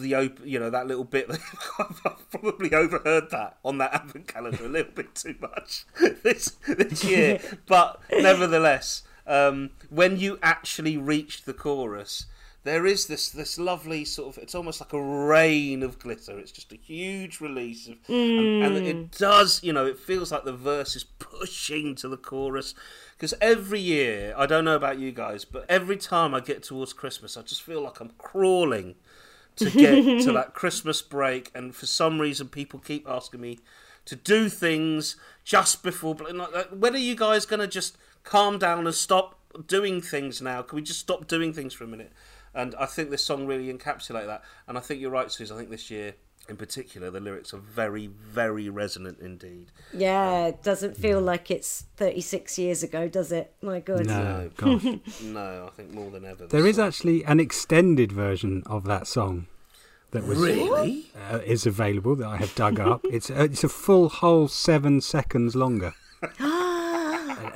the 0.00 0.14
op- 0.14 0.44
you 0.44 0.58
know 0.58 0.70
that 0.70 0.86
little 0.86 1.04
bit 1.04 1.30
I've 1.78 2.30
probably 2.30 2.72
overheard 2.72 3.30
that 3.30 3.58
on 3.64 3.78
that 3.78 3.94
advent 3.94 4.28
calendar 4.28 4.64
a 4.64 4.68
little 4.68 4.92
bit 4.92 5.14
too 5.14 5.34
much 5.40 5.84
this 6.22 6.56
this 6.66 7.04
year. 7.04 7.40
But 7.66 8.00
nevertheless 8.10 9.02
um, 9.26 9.70
when 9.90 10.18
you 10.18 10.38
actually 10.42 10.96
reach 10.96 11.44
the 11.44 11.52
chorus 11.52 12.26
there 12.66 12.84
is 12.84 13.06
this 13.06 13.28
this 13.28 13.58
lovely 13.58 14.04
sort 14.04 14.36
of 14.36 14.42
it's 14.42 14.54
almost 14.54 14.80
like 14.80 14.92
a 14.92 15.00
rain 15.00 15.84
of 15.84 16.00
glitter. 16.00 16.36
It's 16.38 16.50
just 16.50 16.72
a 16.72 16.76
huge 16.76 17.40
release 17.40 17.86
of, 17.86 17.96
and, 18.08 18.64
and 18.64 18.76
it 18.76 19.12
does 19.12 19.62
you 19.62 19.72
know 19.72 19.86
it 19.86 19.98
feels 19.98 20.32
like 20.32 20.44
the 20.44 20.52
verse 20.52 20.96
is 20.96 21.04
pushing 21.04 21.94
to 21.96 22.08
the 22.08 22.16
chorus. 22.16 22.74
Because 23.16 23.32
every 23.40 23.80
year 23.80 24.34
i 24.36 24.44
don't 24.44 24.66
know 24.66 24.76
about 24.76 24.98
you 24.98 25.10
guys 25.10 25.46
but 25.46 25.64
every 25.70 25.96
time 25.96 26.34
i 26.34 26.40
get 26.40 26.62
towards 26.62 26.92
christmas 26.92 27.34
i 27.38 27.40
just 27.40 27.62
feel 27.62 27.80
like 27.80 27.98
i'm 27.98 28.10
crawling 28.18 28.94
to 29.56 29.70
get 29.70 30.22
to 30.24 30.32
that 30.32 30.54
Christmas 30.54 31.02
break, 31.02 31.50
and 31.54 31.74
for 31.74 31.86
some 31.86 32.20
reason, 32.20 32.48
people 32.48 32.78
keep 32.78 33.08
asking 33.08 33.40
me 33.40 33.58
to 34.06 34.16
do 34.16 34.48
things 34.48 35.16
just 35.44 35.82
before. 35.82 36.14
like, 36.14 36.68
When 36.70 36.94
are 36.94 36.98
you 36.98 37.16
guys 37.16 37.44
going 37.46 37.60
to 37.60 37.66
just 37.66 37.96
calm 38.22 38.58
down 38.58 38.86
and 38.86 38.94
stop 38.94 39.38
doing 39.66 40.00
things 40.00 40.40
now? 40.40 40.62
Can 40.62 40.76
we 40.76 40.82
just 40.82 41.00
stop 41.00 41.26
doing 41.26 41.52
things 41.52 41.74
for 41.74 41.84
a 41.84 41.88
minute? 41.88 42.12
And 42.54 42.74
I 42.76 42.86
think 42.86 43.10
this 43.10 43.22
song 43.22 43.46
really 43.46 43.72
encapsulates 43.72 44.26
that. 44.26 44.42
And 44.66 44.78
I 44.78 44.80
think 44.80 45.00
you're 45.00 45.10
right, 45.10 45.26
Sooz. 45.26 45.52
I 45.52 45.56
think 45.56 45.70
this 45.70 45.90
year, 45.90 46.14
in 46.48 46.56
particular, 46.56 47.10
the 47.10 47.20
lyrics 47.20 47.52
are 47.54 47.58
very, 47.58 48.06
very 48.06 48.68
resonant 48.68 49.18
indeed. 49.20 49.72
Yeah. 49.92 50.46
It 50.46 50.62
doesn't 50.62 50.96
feel 50.96 51.20
like 51.20 51.50
it's 51.50 51.84
36 51.96 52.58
years 52.58 52.82
ago, 52.82 53.08
does 53.08 53.32
it? 53.32 53.52
My 53.62 53.80
God. 53.80 54.06
No, 54.06 54.50
gosh. 54.56 54.84
No, 55.22 55.66
I 55.66 55.70
think 55.76 55.92
more 55.92 56.10
than 56.10 56.24
ever. 56.24 56.44
this 56.44 56.52
There 56.52 56.66
is 56.66 56.76
song- 56.76 56.86
actually 56.88 57.24
an 57.24 57.40
extended 57.40 58.12
version 58.12 58.62
of 58.66 58.84
that 58.84 59.06
song 59.06 59.46
that 60.12 60.24
was 60.24 60.38
really. 60.38 61.06
uh, 61.30 61.38
is 61.44 61.66
available 61.66 62.14
that 62.16 62.26
I 62.28 62.36
have 62.36 62.54
dug 62.54 62.78
up. 62.80 63.00
It's 63.10 63.28
uh, 63.30 63.48
it's 63.50 63.64
a 63.64 63.68
full 63.68 64.08
whole 64.08 64.48
seven 64.48 65.00
seconds 65.00 65.54
longer. 65.56 65.94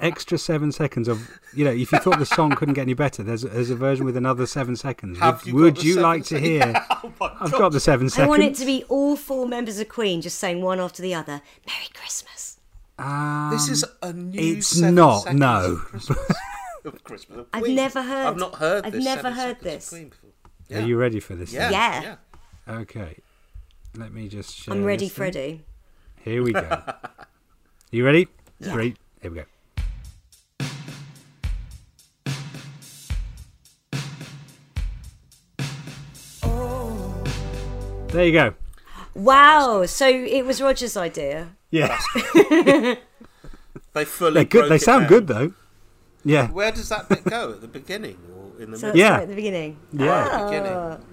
An 0.01 0.07
extra 0.07 0.39
seven 0.39 0.73
seconds 0.73 1.09
of 1.09 1.31
you 1.55 1.65
know. 1.65 1.71
If 1.71 1.93
you 1.93 1.99
thought 1.99 2.19
the 2.19 2.27
song 2.27 2.51
couldn't 2.57 2.75
get 2.75 2.83
any 2.83 2.95
better, 2.95 3.23
there's 3.23 3.43
there's 3.43 3.71
a 3.71 3.77
version 3.77 4.05
with 4.07 4.17
another 4.17 4.47
seven 4.47 4.77
seconds. 4.77 5.19
Have 5.19 5.39
would 5.45 5.47
you 5.47 5.55
would 5.55 5.83
you 5.85 5.93
seven 5.95 6.03
like 6.03 6.25
to 6.27 6.39
hear? 6.41 6.59
Yeah, 6.69 6.85
oh 7.05 7.13
I've 7.41 7.53
got 7.53 7.73
the 7.73 7.81
seven 7.81 8.09
seconds 8.09 8.27
I 8.27 8.29
want 8.29 8.43
it 8.43 8.55
to 8.57 8.65
be 8.65 8.85
all 8.89 9.17
four 9.17 9.47
members 9.47 9.79
of 9.79 9.89
Queen 9.89 10.21
just 10.21 10.39
saying 10.39 10.63
one 10.63 10.81
after 10.81 11.03
the 11.03 11.15
other, 11.15 11.43
Merry 11.67 11.89
Christmas. 11.95 12.59
Um, 12.99 13.51
This 13.51 13.69
is 13.69 13.85
a 14.03 14.13
new. 14.13 14.57
it's 14.59 14.69
seven 14.69 14.95
not, 14.95 15.21
seconds 15.23 15.41
no. 15.41 15.65
Of 15.65 15.79
Christmas. 15.85 16.19
of 16.85 17.05
Christmas. 17.05 17.39
of 17.41 17.47
I've 17.53 17.69
never 17.69 18.03
heard- 18.03 18.27
I've 18.27 18.37
not 18.37 18.55
heard. 18.57 18.87
I've 18.87 18.93
this 18.93 19.05
never 19.05 19.31
heard 19.31 19.61
this. 19.61 19.89
Queen 19.89 20.09
before. 20.11 20.31
Are 20.79 20.87
you 20.87 20.97
ready 20.99 21.19
for 21.21 21.35
this? 21.35 21.53
Yeah. 21.53 21.71
then? 21.71 22.03
Yeah. 22.03 22.75
Okay. 22.77 23.17
Let 23.97 24.13
me 24.13 24.29
just. 24.29 24.55
Share 24.57 24.75
I'm 24.75 24.85
ready, 24.85 25.07
this 25.07 25.15
thing. 25.15 25.17
Freddie. 25.33 25.65
Here 26.23 26.43
we 26.43 26.53
go. 26.53 26.83
you 27.91 28.05
ready? 28.05 28.29
yeah. 28.61 28.73
Three. 28.73 28.95
Here 29.21 29.31
we 29.31 29.37
go. 29.39 29.45
There 38.13 38.25
you 38.27 38.33
go. 38.33 38.55
Wow. 39.15 39.87
So 39.87 40.09
it 40.09 40.45
was 40.45 40.61
Roger's 40.61 40.97
idea. 40.97 41.49
Yeah, 41.71 41.97
They 43.93 44.05
fully. 44.05 44.35
they're 44.35 44.45
good. 44.45 44.59
broke 44.63 44.69
They 44.71 44.79
sound 44.79 45.03
down. 45.03 45.09
good 45.09 45.27
though. 45.29 45.53
Yeah, 46.25 46.49
Where 46.51 46.73
does 46.73 46.89
that 46.89 47.09
bit 47.09 47.25
go? 47.25 47.53
At 47.53 47.61
the 47.61 47.69
beginning 47.69 48.19
or 48.37 48.61
in 48.63 48.73
the 48.73 48.79
So 48.79 48.89
middle? 48.89 48.99
Yeah. 49.01 49.11
right 49.13 49.23
at 49.23 49.29
the 49.29 49.35
beginning. 49.37 49.79
Yeah. 49.93 50.29
Ah. 50.31 50.45
Beginning. 50.51 51.05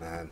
Man, 0.00 0.30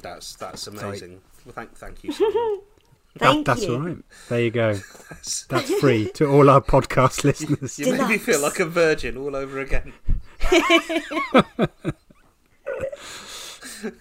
that's 0.00 0.34
that's 0.36 0.66
amazing. 0.68 1.20
Well, 1.44 1.52
thank 1.54 1.74
thank 1.76 2.04
you. 2.04 2.12
Simon. 2.12 2.60
Thank 3.18 3.46
that's 3.46 3.62
you. 3.64 3.74
all 3.74 3.80
right. 3.80 3.96
There 4.28 4.40
you 4.42 4.50
go. 4.50 4.74
That's 5.48 5.72
free 5.80 6.10
to 6.16 6.26
all 6.26 6.50
our 6.50 6.60
podcast 6.60 7.24
listeners. 7.24 7.78
You 7.78 7.92
made 7.94 8.08
me 8.10 8.18
feel 8.18 8.40
like 8.42 8.60
a 8.60 8.66
virgin 8.66 9.16
all 9.16 9.34
over 9.34 9.58
again. 9.58 9.94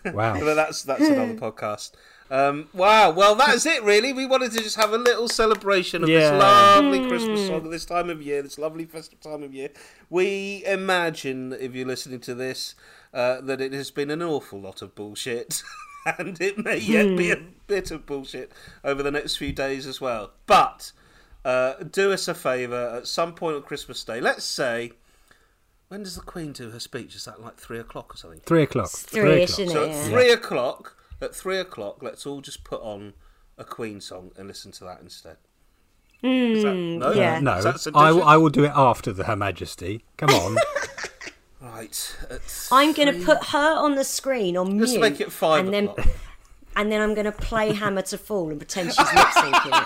Wow. 0.05 0.39
But 0.39 0.55
that's 0.55 0.83
that's 0.83 1.07
another 1.07 1.33
podcast. 1.35 1.91
Um, 2.31 2.69
wow. 2.73 3.11
Well, 3.11 3.35
that 3.35 3.53
is 3.53 3.65
it. 3.65 3.83
Really, 3.83 4.11
we 4.13 4.25
wanted 4.25 4.51
to 4.53 4.57
just 4.63 4.75
have 4.77 4.93
a 4.93 4.97
little 4.97 5.27
celebration 5.27 6.03
of 6.03 6.09
Yeah. 6.09 6.31
this 6.31 6.41
lovely 6.41 7.07
Christmas 7.07 7.45
song 7.47 7.65
at 7.65 7.71
this 7.71 7.85
time 7.85 8.09
of 8.09 8.21
year, 8.21 8.41
this 8.41 8.57
lovely 8.57 8.85
festive 8.85 9.19
time 9.21 9.43
of 9.43 9.53
year. 9.53 9.69
We 10.09 10.63
imagine, 10.65 11.53
if 11.53 11.75
you're 11.75 11.85
listening 11.87 12.19
to 12.21 12.33
this, 12.33 12.75
uh, 13.13 13.41
that 13.41 13.61
it 13.61 13.73
has 13.73 13.91
been 13.91 14.09
an 14.09 14.23
awful 14.23 14.59
lot 14.59 14.81
of 14.81 14.95
bullshit, 14.95 15.61
and 16.17 16.39
it 16.41 16.57
may 16.63 16.77
yet 16.77 17.15
be 17.15 17.29
a 17.31 17.41
bit 17.67 17.91
of 17.91 18.05
bullshit 18.05 18.51
over 18.83 19.03
the 19.03 19.11
next 19.11 19.37
few 19.37 19.51
days 19.53 19.85
as 19.85 20.01
well. 20.01 20.31
But 20.47 20.91
uh, 21.43 21.73
do 21.83 22.11
us 22.11 22.27
a 22.27 22.33
favour 22.33 22.95
at 22.97 23.07
some 23.07 23.33
point 23.35 23.55
on 23.57 23.61
Christmas 23.61 24.03
Day. 24.03 24.19
Let's 24.19 24.43
say. 24.45 24.93
When 25.87 26.03
does 26.03 26.15
the 26.15 26.21
Queen 26.21 26.51
do 26.51 26.71
her 26.71 26.79
speech? 26.79 27.15
Is 27.15 27.25
that 27.25 27.41
like 27.41 27.57
three 27.57 27.79
o'clock 27.79 28.13
or 28.15 28.17
something? 28.17 28.39
Three 28.45 28.63
o'clock. 28.63 28.89
three-ish, 28.89 29.51
o'clock. 29.59 29.59
isn't 29.67 29.73
So 29.75 29.83
it? 29.83 29.89
at 29.89 29.95
Yeah. 29.95 30.03
three 30.09 30.31
o'clock, 30.31 30.97
at 31.21 31.35
three 31.35 31.57
o'clock, 31.59 32.01
let's 32.01 32.25
all 32.25 32.41
just 32.41 32.63
put 32.63 32.81
on 32.81 33.13
a 33.57 33.63
Queen 33.63 34.01
song 34.01 34.31
and 34.37 34.47
listen 34.47 34.71
to 34.73 34.83
that 34.85 34.99
instead. 35.01 35.37
Is 36.23 36.63
that, 36.63 36.71
hmm, 36.73 36.97
no, 36.97 37.11
yeah. 37.13 37.39
No, 37.39 37.61
I, 37.93 38.11
will- 38.11 38.23
I 38.23 38.35
will 38.37 38.49
do 38.49 38.63
it 38.65 38.71
after 38.75 39.13
the 39.13 39.25
Her 39.25 39.35
Majesty. 39.35 40.03
Come 40.17 40.29
on. 40.31 40.57
Right. 41.61 42.15
at 42.29 42.41
I'm 42.71 42.93
going 42.93 43.11
to 43.19 43.25
put 43.25 43.43
her 43.45 43.73
on 43.77 43.95
the 43.95 44.03
screen 44.03 44.55
on 44.55 44.77
Let's 44.77 44.91
mute. 44.91 45.01
make 45.01 45.19
it 45.19 45.31
five 45.31 45.65
and 45.65 45.73
then, 45.73 45.89
and 46.75 46.91
then 46.91 47.01
I'm 47.01 47.15
going 47.15 47.25
to 47.25 47.31
play 47.31 47.73
Hammer 47.73 48.03
to 48.03 48.19
Fall 48.19 48.49
and 48.51 48.59
pretend 48.59 48.89
she's 48.93 48.99
lip 48.99 49.27
syncing 49.27 49.85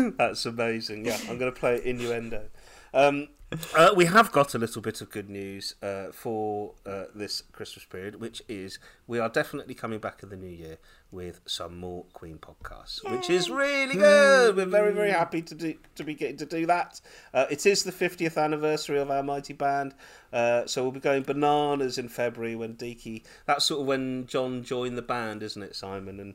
it. 0.00 0.14
That's 0.16 0.46
amazing. 0.46 1.04
Yeah, 1.04 1.18
I'm 1.28 1.36
going 1.36 1.52
to 1.52 1.58
play 1.60 1.78
innuendo. 1.84 2.44
Um, 2.92 3.28
uh, 3.76 3.90
we 3.96 4.04
have 4.04 4.30
got 4.30 4.54
a 4.54 4.58
little 4.58 4.80
bit 4.80 5.00
of 5.00 5.10
good 5.10 5.28
news 5.28 5.74
uh, 5.82 6.12
for 6.12 6.74
uh, 6.86 7.06
this 7.12 7.42
Christmas 7.52 7.84
period, 7.84 8.20
which 8.20 8.42
is 8.48 8.78
we 9.08 9.18
are 9.18 9.28
definitely 9.28 9.74
coming 9.74 9.98
back 9.98 10.22
in 10.22 10.28
the 10.28 10.36
new 10.36 10.46
year 10.46 10.78
with 11.10 11.40
some 11.46 11.76
more 11.76 12.04
Queen 12.12 12.38
podcasts, 12.38 13.00
which 13.10 13.28
is 13.28 13.50
really 13.50 13.94
good. 13.94 14.54
We're 14.54 14.66
very, 14.66 14.92
very 14.92 15.10
happy 15.10 15.42
to 15.42 15.54
do 15.56 15.74
to 15.96 16.04
be 16.04 16.14
getting 16.14 16.36
to 16.36 16.46
do 16.46 16.64
that. 16.66 17.00
Uh, 17.34 17.46
it 17.50 17.66
is 17.66 17.82
the 17.82 17.90
50th 17.90 18.40
anniversary 18.40 19.00
of 19.00 19.10
our 19.10 19.24
mighty 19.24 19.52
band, 19.52 19.94
uh, 20.32 20.66
so 20.66 20.82
we'll 20.84 20.92
be 20.92 21.00
going 21.00 21.24
bananas 21.24 21.98
in 21.98 22.08
February 22.08 22.54
when 22.54 22.74
Deaky. 22.76 23.24
That's 23.46 23.64
sort 23.64 23.80
of 23.80 23.86
when 23.88 24.26
John 24.28 24.62
joined 24.62 24.96
the 24.96 25.02
band, 25.02 25.42
isn't 25.42 25.62
it, 25.62 25.74
Simon? 25.74 26.20
And 26.20 26.34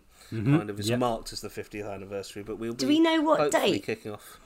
kind 0.54 0.70
of 0.70 0.78
is 0.82 0.90
Yep. 0.90 1.00
marked 1.00 1.32
as 1.32 1.40
the 1.40 1.50
50th 1.50 1.90
anniversary. 1.90 2.44
But 2.44 2.60
we'll 2.60 2.74
be 2.74 2.86
we 2.86 3.00
know 3.00 3.22
what 3.22 3.40
hopefully 3.40 3.72
date? 3.74 3.86
kicking 3.86 4.12
off. 4.12 4.38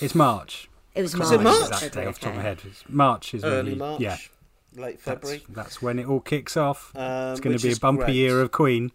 it's 0.00 0.14
March. 0.16 0.68
It 0.96 1.02
was 1.02 1.16
Was 1.16 1.30
March. 1.30 1.40
it 1.40 1.44
March? 1.44 1.60
Exact 1.66 1.82
Okay. 1.84 2.00
day 2.02 2.06
off 2.06 2.14
the 2.18 2.20
top 2.20 2.30
of 2.30 2.36
my 2.36 2.42
head. 2.42 2.58
It's 2.64 2.84
March 2.88 3.34
is 3.34 3.42
when 3.42 3.52
early 3.52 3.70
you- 3.72 3.76
March, 3.76 4.00
Yeah, 4.00 4.16
late 4.74 5.00
February. 5.00 5.44
that's 5.48 5.82
when 5.82 5.98
it 5.98 6.06
all 6.06 6.20
kicks 6.20 6.56
off. 6.56 6.92
Um, 6.96 7.32
it's 7.32 7.40
going 7.40 7.56
to 7.56 7.62
be 7.62 7.68
a 7.68 7.72
is 7.72 7.78
bumpy 7.78 8.04
great. 8.04 8.14
year 8.14 8.40
of 8.40 8.50
Queen. 8.52 8.92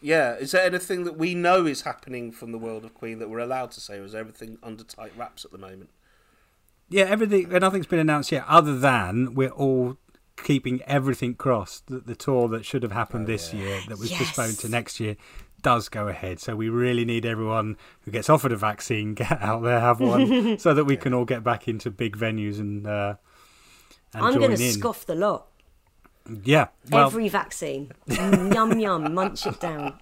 Yeah, 0.00 0.34
is 0.36 0.52
there 0.52 0.62
anything 0.62 1.04
that 1.04 1.16
we 1.16 1.34
know 1.34 1.66
is 1.66 1.82
happening 1.82 2.30
from 2.30 2.52
the 2.52 2.58
world 2.58 2.84
of 2.84 2.94
Queen 2.94 3.18
that 3.18 3.28
we're 3.28 3.38
allowed 3.40 3.72
to 3.72 3.80
say, 3.80 3.98
or 3.98 4.04
is 4.04 4.14
everything 4.14 4.58
under 4.62 4.84
tight 4.84 5.12
wraps 5.16 5.44
at 5.44 5.50
the 5.52 5.58
moment? 5.58 5.90
Yeah, 6.88 7.04
everything. 7.04 7.48
Nothing's 7.48 7.86
been 7.86 7.98
announced 7.98 8.30
yet, 8.30 8.44
other 8.46 8.78
than 8.78 9.34
we're 9.34 9.48
all 9.50 9.96
keeping 10.36 10.82
everything 10.82 11.34
crossed 11.34 11.86
that 11.88 12.06
the 12.06 12.14
tour 12.14 12.46
that 12.48 12.64
should 12.64 12.82
have 12.82 12.92
happened 12.92 13.26
this 13.26 13.52
year, 13.54 13.80
that 13.88 13.98
was 13.98 14.10
Yes. 14.10 14.18
postponed 14.20 14.58
to 14.60 14.68
next 14.68 15.00
year, 15.00 15.16
does 15.62 15.88
go 15.88 16.08
ahead. 16.08 16.40
So 16.40 16.56
we 16.56 16.68
really 16.68 17.04
need 17.04 17.26
everyone 17.26 17.76
who 18.02 18.10
gets 18.10 18.28
offered 18.28 18.52
a 18.52 18.56
vaccine 18.56 19.14
get 19.14 19.42
out 19.42 19.62
there, 19.62 19.80
have 19.80 20.00
one, 20.00 20.58
so 20.58 20.74
that 20.74 20.84
we 20.84 20.96
can 20.96 21.14
all 21.14 21.24
get 21.24 21.42
back 21.42 21.68
into 21.68 21.90
big 21.90 22.16
venues 22.16 22.58
and 22.58 22.86
uh, 22.86 23.14
and 24.12 24.24
I'm 24.24 24.38
going 24.38 24.56
to 24.56 24.72
scoff 24.72 25.06
the 25.06 25.14
lot. 25.14 25.46
Yeah, 26.42 26.68
well, 26.90 27.06
Every 27.06 27.28
vaccine. 27.28 27.92
yum 28.08 28.80
yum, 28.80 29.14
munch 29.14 29.46
it 29.46 29.60
down. 29.60 29.94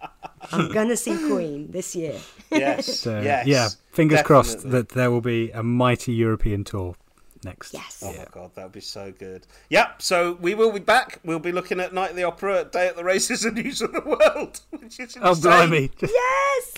I'm 0.53 0.73
going 0.73 0.89
to 0.89 0.97
see 0.97 1.17
Queen 1.17 1.71
this 1.71 1.95
year. 1.95 2.19
Yes, 2.51 3.01
so, 3.01 3.21
yes. 3.21 3.47
yeah. 3.47 3.69
Fingers 3.93 4.23
crossed 4.23 4.71
that 4.71 4.91
there 4.91 5.11
will 5.11 5.21
be 5.21 5.51
a 5.51 5.63
mighty 5.63 6.13
European 6.13 6.65
tour 6.65 6.95
next. 7.45 7.75
Yes. 7.75 8.03
Oh 8.05 8.13
my 8.13 8.27
god, 8.31 8.55
that 8.55 8.65
would 8.65 8.73
be 8.73 8.81
so 8.81 9.13
good. 9.13 9.47
Yep, 9.71 10.03
so 10.03 10.39
we 10.41 10.55
will 10.55 10.73
be 10.73 10.81
back. 10.81 11.21
We'll 11.25 11.39
be 11.39 11.53
looking 11.53 11.81
at 11.81 11.93
Night 11.93 12.11
at 12.11 12.17
the 12.17 12.25
Opera, 12.25 12.65
Day 12.65 12.89
at 12.89 12.97
the 12.97 13.05
Races, 13.05 13.45
and 13.45 13.57
News 13.57 13.81
of 13.81 13.93
the 13.93 14.01
World, 14.01 14.61
which 14.71 15.01
is 15.01 15.17
insane. 15.17 15.23
Oh 15.25 15.35
blimey! 15.35 15.91
Yes! 16.01 16.75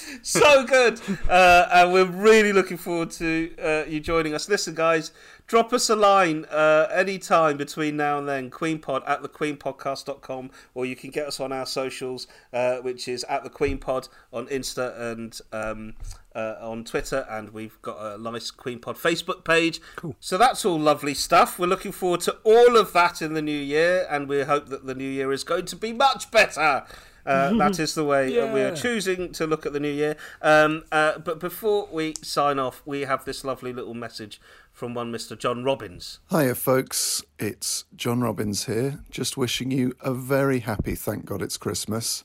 so 0.22 0.64
good. 0.64 1.00
Uh, 1.28 1.68
and 1.72 1.92
we're 1.92 2.04
really 2.04 2.52
looking 2.52 2.76
forward 2.76 3.10
to 3.12 3.54
uh, 3.62 3.84
you 3.88 4.00
joining 4.00 4.34
us. 4.34 4.48
Listen, 4.48 4.74
guys, 4.74 5.12
drop 5.46 5.72
us 5.72 5.90
a 5.90 5.96
line 5.96 6.44
uh, 6.46 6.88
any 6.92 7.18
time 7.18 7.56
between 7.56 7.96
now 7.96 8.18
and 8.18 8.28
then, 8.28 8.50
queenpod 8.50 9.02
at 9.06 9.22
thequeenpodcast.com, 9.22 10.50
or 10.74 10.86
you 10.86 10.96
can 10.96 11.10
get 11.10 11.26
us 11.26 11.40
on 11.40 11.52
our 11.52 11.66
socials, 11.66 12.26
uh, 12.52 12.76
which 12.76 13.08
is 13.08 13.24
at 13.24 13.44
the 13.44 13.50
Queen 13.50 13.78
Pod 13.78 14.08
on 14.32 14.46
Insta 14.46 14.98
and 14.98 15.40
um, 15.52 15.94
uh, 16.34 16.56
on 16.60 16.84
Twitter, 16.84 17.26
and 17.30 17.50
we've 17.50 17.80
got 17.82 17.98
a 18.00 18.18
nice 18.18 18.50
Queen 18.50 18.78
Pod 18.78 18.96
Facebook 18.96 19.44
page. 19.44 19.80
Cool. 19.96 20.16
So 20.20 20.38
that's 20.38 20.64
all 20.64 20.78
lovely 20.78 21.14
stuff. 21.14 21.58
We're 21.58 21.66
looking 21.66 21.92
forward 21.92 22.20
to 22.22 22.36
all 22.44 22.76
of 22.76 22.92
that 22.92 23.22
in 23.22 23.34
the 23.34 23.42
new 23.42 23.58
year, 23.58 24.06
and 24.10 24.28
we 24.28 24.42
hope 24.42 24.68
that 24.68 24.86
the 24.86 24.94
new 24.94 25.08
year 25.08 25.32
is 25.32 25.44
going 25.44 25.66
to 25.66 25.76
be 25.76 25.92
much 25.92 26.30
better. 26.30 26.84
Uh, 27.24 27.52
that 27.58 27.78
is 27.78 27.94
the 27.94 28.04
way 28.04 28.38
uh, 28.38 28.52
we 28.52 28.60
are 28.60 28.74
choosing 28.74 29.32
to 29.32 29.46
look 29.46 29.64
at 29.66 29.72
the 29.72 29.80
new 29.80 29.90
year. 29.90 30.16
Um, 30.40 30.84
uh, 30.90 31.18
but 31.18 31.38
before 31.38 31.88
we 31.90 32.14
sign 32.22 32.58
off, 32.58 32.82
we 32.84 33.02
have 33.02 33.24
this 33.24 33.44
lovely 33.44 33.72
little 33.72 33.94
message 33.94 34.40
from 34.72 34.94
one 34.94 35.12
Mr. 35.12 35.38
John 35.38 35.64
Robbins. 35.64 36.18
Hiya, 36.30 36.54
folks. 36.54 37.22
It's 37.38 37.84
John 37.94 38.20
Robbins 38.20 38.64
here. 38.64 39.00
Just 39.10 39.36
wishing 39.36 39.70
you 39.70 39.94
a 40.00 40.14
very 40.14 40.60
happy, 40.60 40.94
thank 40.94 41.26
God 41.26 41.42
it's 41.42 41.56
Christmas. 41.56 42.24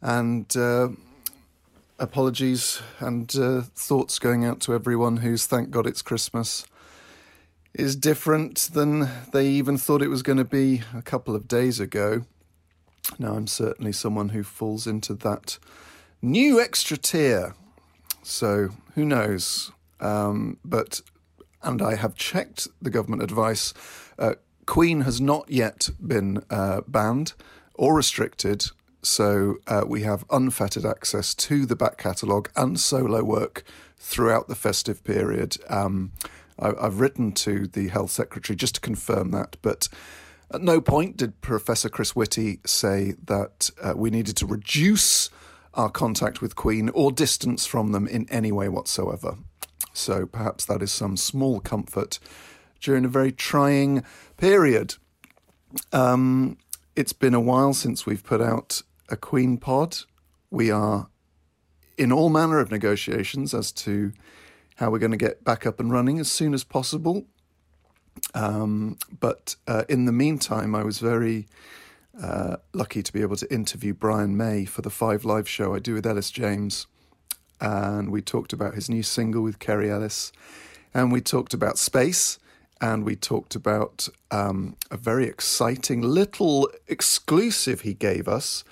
And 0.00 0.54
uh, 0.56 0.88
apologies 1.98 2.80
and 3.00 3.34
uh, 3.36 3.62
thoughts 3.74 4.18
going 4.18 4.44
out 4.44 4.60
to 4.60 4.74
everyone 4.74 5.18
who's 5.18 5.46
thank 5.46 5.70
God 5.70 5.86
it's 5.86 6.02
Christmas 6.02 6.66
is 7.74 7.96
different 7.96 8.70
than 8.72 9.08
they 9.32 9.46
even 9.48 9.76
thought 9.76 10.02
it 10.02 10.08
was 10.08 10.22
going 10.22 10.38
to 10.38 10.44
be 10.44 10.82
a 10.94 11.02
couple 11.02 11.34
of 11.34 11.48
days 11.48 11.80
ago. 11.80 12.24
Now, 13.18 13.34
I'm 13.34 13.46
certainly 13.46 13.92
someone 13.92 14.30
who 14.30 14.42
falls 14.42 14.86
into 14.86 15.14
that 15.14 15.58
new 16.22 16.60
extra 16.60 16.96
tier. 16.96 17.54
So, 18.22 18.70
who 18.94 19.04
knows? 19.04 19.72
Um, 20.00 20.58
but 20.64 21.00
and 21.62 21.82
I 21.82 21.96
have 21.96 22.14
checked 22.14 22.68
the 22.80 22.90
government 22.90 23.22
advice. 23.22 23.74
Uh, 24.18 24.34
Queen 24.66 25.02
has 25.02 25.20
not 25.20 25.50
yet 25.50 25.90
been 26.04 26.44
uh, 26.50 26.82
banned 26.86 27.32
or 27.74 27.94
restricted, 27.94 28.66
so 29.08 29.56
uh, 29.66 29.84
we 29.86 30.02
have 30.02 30.24
unfettered 30.30 30.84
access 30.84 31.34
to 31.34 31.66
the 31.66 31.76
back 31.76 31.98
catalogue 31.98 32.50
and 32.56 32.78
solo 32.78 33.24
work 33.24 33.64
throughout 33.96 34.48
the 34.48 34.54
festive 34.54 35.02
period. 35.02 35.56
Um, 35.68 36.12
I, 36.58 36.72
I've 36.80 37.00
written 37.00 37.32
to 37.32 37.66
the 37.66 37.88
health 37.88 38.10
secretary 38.10 38.56
just 38.56 38.76
to 38.76 38.80
confirm 38.80 39.30
that, 39.32 39.56
but. 39.62 39.88
At 40.50 40.62
no 40.62 40.80
point 40.80 41.18
did 41.18 41.42
Professor 41.42 41.90
Chris 41.90 42.16
Whitty 42.16 42.60
say 42.64 43.16
that 43.26 43.68
uh, 43.82 43.92
we 43.94 44.08
needed 44.08 44.34
to 44.38 44.46
reduce 44.46 45.28
our 45.74 45.90
contact 45.90 46.40
with 46.40 46.56
Queen 46.56 46.88
or 46.94 47.12
distance 47.12 47.66
from 47.66 47.92
them 47.92 48.06
in 48.06 48.26
any 48.30 48.50
way 48.50 48.70
whatsoever. 48.70 49.36
So 49.92 50.26
perhaps 50.26 50.64
that 50.64 50.82
is 50.82 50.90
some 50.90 51.16
small 51.16 51.60
comfort 51.60 52.18
during 52.80 53.04
a 53.04 53.08
very 53.08 53.32
trying 53.32 54.04
period. 54.36 54.94
Um, 55.92 56.56
it's 56.96 57.12
been 57.12 57.34
a 57.34 57.40
while 57.40 57.74
since 57.74 58.06
we've 58.06 58.24
put 58.24 58.40
out 58.40 58.82
a 59.08 59.16
Queen 59.16 59.58
pod. 59.58 59.98
We 60.50 60.70
are 60.70 61.08
in 61.96 62.12
all 62.12 62.30
manner 62.30 62.60
of 62.60 62.70
negotiations 62.70 63.54
as 63.54 63.72
to 63.72 64.12
how 64.76 64.90
we're 64.90 64.98
going 64.98 65.12
to 65.12 65.16
get 65.16 65.44
back 65.44 65.66
up 65.66 65.80
and 65.80 65.90
running 65.90 66.20
as 66.20 66.30
soon 66.30 66.54
as 66.54 66.64
possible. 66.64 67.26
Um, 68.34 68.96
but 69.20 69.56
uh, 69.66 69.84
in 69.88 70.04
the 70.04 70.12
meantime, 70.12 70.74
I 70.74 70.84
was 70.84 70.98
very 70.98 71.48
uh, 72.20 72.56
lucky 72.72 73.02
to 73.02 73.12
be 73.12 73.22
able 73.22 73.36
to 73.36 73.52
interview 73.52 73.94
Brian 73.94 74.36
May 74.36 74.64
for 74.64 74.82
the 74.82 74.90
Five 74.90 75.24
Live 75.24 75.48
show 75.48 75.74
I 75.74 75.78
do 75.78 75.94
with 75.94 76.06
Ellis 76.06 76.30
James. 76.30 76.86
And 77.60 78.10
we 78.10 78.22
talked 78.22 78.52
about 78.52 78.74
his 78.74 78.88
new 78.88 79.02
single 79.02 79.42
with 79.42 79.58
Kerry 79.58 79.90
Ellis. 79.90 80.32
And 80.94 81.10
we 81.10 81.20
talked 81.20 81.54
about 81.54 81.78
space. 81.78 82.38
And 82.80 83.04
we 83.04 83.16
talked 83.16 83.56
about 83.56 84.08
um, 84.30 84.76
a 84.92 84.96
very 84.96 85.26
exciting 85.26 86.00
little 86.00 86.70
exclusive 86.86 87.80
he 87.80 87.94
gave 87.94 88.28
us 88.28 88.62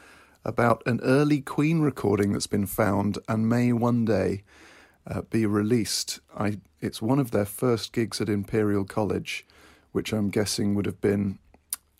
about 0.46 0.80
an 0.86 1.00
early 1.02 1.40
Queen 1.40 1.80
recording 1.80 2.32
that's 2.32 2.46
been 2.46 2.66
found 2.66 3.18
and 3.28 3.48
may 3.48 3.72
one 3.72 4.04
day 4.04 4.44
uh, 5.04 5.22
be 5.22 5.44
released. 5.44 6.20
I, 6.38 6.60
it's 6.80 7.02
one 7.02 7.18
of 7.18 7.32
their 7.32 7.44
first 7.44 7.92
gigs 7.92 8.20
at 8.20 8.28
Imperial 8.28 8.84
College, 8.84 9.44
which 9.90 10.12
I'm 10.12 10.30
guessing 10.30 10.76
would 10.76 10.86
have 10.86 11.00
been 11.00 11.40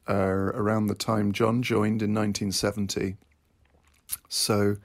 uh, 0.09 0.15
around 0.15 0.87
the 0.87 0.95
time 0.95 1.33
John 1.33 1.61
joined 1.61 2.03
in 2.03 2.15
1970. 2.15 3.17
So 4.29 4.77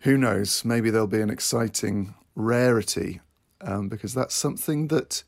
who 0.00 0.16
knows? 0.16 0.64
Maybe 0.64 0.88
there'll 0.88 1.06
be 1.06 1.20
an 1.20 1.30
exciting 1.30 2.14
rarity 2.34 3.20
um, 3.60 3.88
because 3.88 4.14
that's 4.14 4.34
something 4.34 4.88
that 4.88 5.24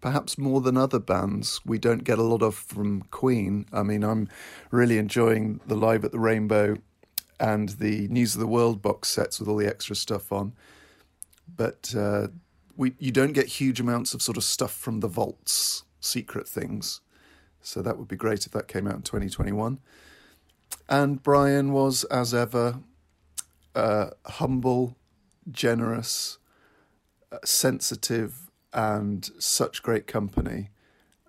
perhaps 0.00 0.38
more 0.38 0.60
than 0.60 0.76
other 0.76 0.98
bands 0.98 1.60
we 1.64 1.78
don't 1.78 2.04
get 2.04 2.18
a 2.18 2.22
lot 2.22 2.42
of 2.42 2.54
from 2.54 3.02
Queen. 3.10 3.66
I 3.72 3.82
mean, 3.82 4.02
I'm 4.02 4.28
really 4.70 4.98
enjoying 4.98 5.60
the 5.66 5.76
Live 5.76 6.04
at 6.04 6.12
the 6.12 6.18
Rainbow 6.18 6.76
and 7.38 7.70
the 7.70 8.08
News 8.08 8.34
of 8.34 8.40
the 8.40 8.46
World 8.46 8.82
box 8.82 9.08
sets 9.08 9.40
with 9.40 9.48
all 9.48 9.56
the 9.56 9.66
extra 9.66 9.96
stuff 9.96 10.30
on. 10.30 10.52
But 11.56 11.94
uh, 11.96 12.28
we 12.76 12.94
you 12.98 13.10
don't 13.10 13.32
get 13.32 13.46
huge 13.46 13.80
amounts 13.80 14.14
of 14.14 14.22
sort 14.22 14.36
of 14.36 14.44
stuff 14.44 14.72
from 14.72 15.00
the 15.00 15.08
vaults, 15.08 15.84
secret 16.00 16.46
things. 16.46 17.00
So 17.62 17.82
that 17.82 17.98
would 17.98 18.08
be 18.08 18.16
great 18.16 18.46
if 18.46 18.52
that 18.52 18.68
came 18.68 18.86
out 18.86 18.94
in 18.94 19.02
2021. 19.02 19.80
And 20.88 21.22
Brian 21.22 21.72
was, 21.72 22.04
as 22.04 22.32
ever, 22.32 22.80
uh, 23.74 24.10
humble, 24.26 24.96
generous, 25.50 26.38
uh, 27.30 27.38
sensitive, 27.44 28.49
and 28.72 29.30
such 29.38 29.82
great 29.82 30.06
company. 30.06 30.70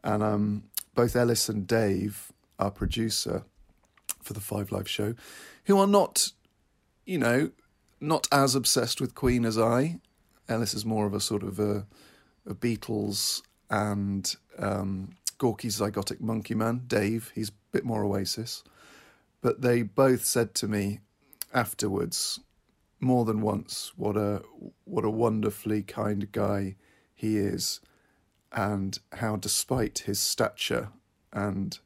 And 0.03 0.23
um, 0.23 0.63
both 0.95 1.15
Ellis 1.15 1.49
and 1.49 1.67
Dave, 1.67 2.31
our 2.59 2.71
producer 2.71 3.43
for 4.21 4.33
the 4.33 4.39
Five 4.39 4.71
Live 4.71 4.89
show, 4.89 5.15
who 5.65 5.79
are 5.79 5.87
not, 5.87 6.31
you 7.05 7.17
know, 7.17 7.51
not 7.99 8.27
as 8.31 8.55
obsessed 8.55 8.99
with 8.99 9.15
Queen 9.15 9.45
as 9.45 9.57
I. 9.57 9.99
Ellis 10.49 10.73
is 10.73 10.85
more 10.85 11.05
of 11.05 11.13
a 11.13 11.19
sort 11.19 11.43
of 11.43 11.59
a, 11.59 11.85
a 12.47 12.53
Beatles 12.53 13.41
and 13.69 14.35
um, 14.57 15.11
Gorky's 15.37 15.79
Zygotic 15.79 16.19
Mynci 16.19 16.55
man. 16.55 16.83
Dave, 16.87 17.31
he's 17.35 17.49
a 17.49 17.53
bit 17.71 17.85
more 17.85 18.03
Oasis. 18.03 18.63
But 19.41 19.61
they 19.61 19.81
both 19.81 20.25
said 20.25 20.53
to 20.55 20.67
me 20.67 20.99
afterwards, 21.53 22.39
more 22.99 23.25
than 23.25 23.41
once, 23.41 23.91
what 23.95 24.15
a 24.15 24.43
what 24.85 25.03
a 25.03 25.09
wonderfully 25.09 25.81
kind 25.81 26.31
guy 26.31 26.75
he 27.21 27.37
is, 27.37 27.79
and 28.51 28.97
how 29.13 29.35
despite 29.35 29.99
his 29.99 30.19
stature 30.19 30.89
and 31.31 31.77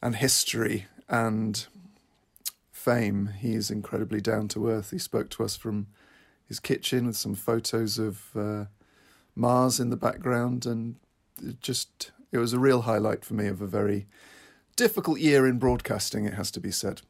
and 0.00 0.16
history 0.16 0.86
and 1.08 1.66
fame, 2.72 3.30
he 3.38 3.54
is 3.54 3.70
incredibly 3.70 4.22
down 4.22 4.48
to 4.48 4.68
earth. 4.68 4.90
He 4.92 4.98
spoke 4.98 5.28
to 5.30 5.44
us 5.44 5.56
from 5.56 5.88
his 6.46 6.58
kitchen 6.58 7.06
with 7.06 7.16
some 7.16 7.34
photos 7.34 7.98
of 7.98 8.34
uh, 8.34 8.64
Mars 9.34 9.78
in 9.78 9.90
the 9.90 9.96
background, 9.96 10.64
and 10.64 10.96
it 11.42 11.60
just 11.60 12.10
it 12.32 12.38
was 12.38 12.54
a 12.54 12.58
real 12.58 12.82
highlight 12.82 13.26
for 13.26 13.34
me 13.34 13.46
of 13.46 13.60
a 13.60 13.66
very 13.66 14.06
difficult 14.74 15.18
year 15.18 15.46
in 15.46 15.58
broadcasting. 15.58 16.24
It 16.24 16.34
has 16.34 16.50
to 16.52 16.60
be 16.60 16.70
said. 16.70 17.02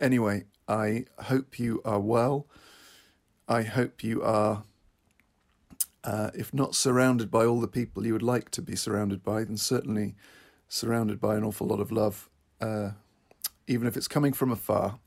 Anyway, 0.00 0.44
I 0.66 1.04
hope 1.24 1.58
you 1.58 1.82
are 1.84 2.00
well. 2.00 2.46
I 3.46 3.62
hope 3.62 4.02
you 4.02 4.22
are, 4.22 4.64
uh, 6.04 6.30
if 6.34 6.52
not 6.52 6.74
surrounded 6.74 7.30
by 7.30 7.44
all 7.44 7.60
the 7.60 7.68
people 7.68 8.06
you 8.06 8.12
would 8.12 8.22
like 8.22 8.50
to 8.50 8.62
be 8.62 8.76
surrounded 8.76 9.22
by, 9.22 9.44
then 9.44 9.56
certainly 9.56 10.14
surrounded 10.68 11.20
by 11.20 11.36
an 11.36 11.44
awful 11.44 11.66
lot 11.66 11.80
of 11.80 11.92
love, 11.92 12.28
uh, 12.60 12.90
even 13.66 13.86
if 13.86 13.96
it's 13.96 14.08
coming 14.08 14.32
from 14.32 14.50
afar. 14.50 14.98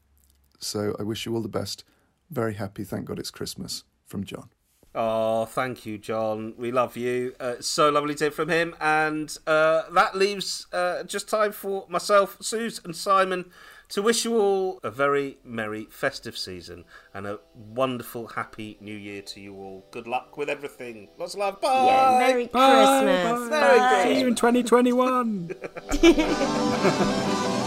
So 0.60 0.96
I 1.00 1.04
wish 1.04 1.26
you 1.26 1.34
all 1.36 1.42
the 1.42 1.50
best. 1.50 1.84
Very 2.30 2.56
happy. 2.56 2.84
Thank 2.84 3.06
God 3.06 3.20
it's 3.20 3.32
Christmas 3.32 3.84
from 4.06 4.24
John. 4.24 4.50
Oh, 4.98 5.44
thank 5.44 5.86
you, 5.86 5.98
John. 5.98 6.54
We 6.58 6.72
love 6.72 6.96
you. 6.96 7.36
Uh, 7.38 7.56
so 7.60 7.90
lovely 7.90 8.16
to 8.16 8.26
hear 8.26 8.32
from 8.32 8.48
him. 8.48 8.76
And 8.80 9.38
uh, 9.46 9.84
that 9.92 10.16
leaves 10.16 10.68
uh, 10.72 11.04
just 11.04 11.28
time 11.28 11.52
for 11.52 11.86
myself, 11.90 12.38
Sooz, 12.40 12.80
and 12.86 12.96
Simon 12.96 13.52
to 13.90 14.02
wish 14.02 14.26
you 14.26 14.38
all 14.38 14.80
a 14.84 14.90
very 14.92 15.38
merry 15.44 15.86
festive 15.90 16.38
season 16.38 16.86
and 17.14 17.28
a 17.28 17.40
wonderful, 17.54 18.28
happy 18.28 18.78
new 18.82 18.96
year 18.96 19.22
to 19.22 19.40
you 19.40 19.56
all. 19.56 19.86
Good 19.92 20.08
luck 20.08 20.38
with 20.38 20.50
everything. 20.50 21.10
Lots 21.18 21.34
of 21.34 21.40
love. 21.42 21.62
Bye. 21.62 21.86
Yeah, 21.86 22.20
Merry 22.20 22.48
Christmas. 22.48 23.50
Merry 23.50 23.80
Bye. 23.80 24.04
See 24.04 24.20
you 24.20 24.28
in 24.28 24.36
2021. 24.36 25.52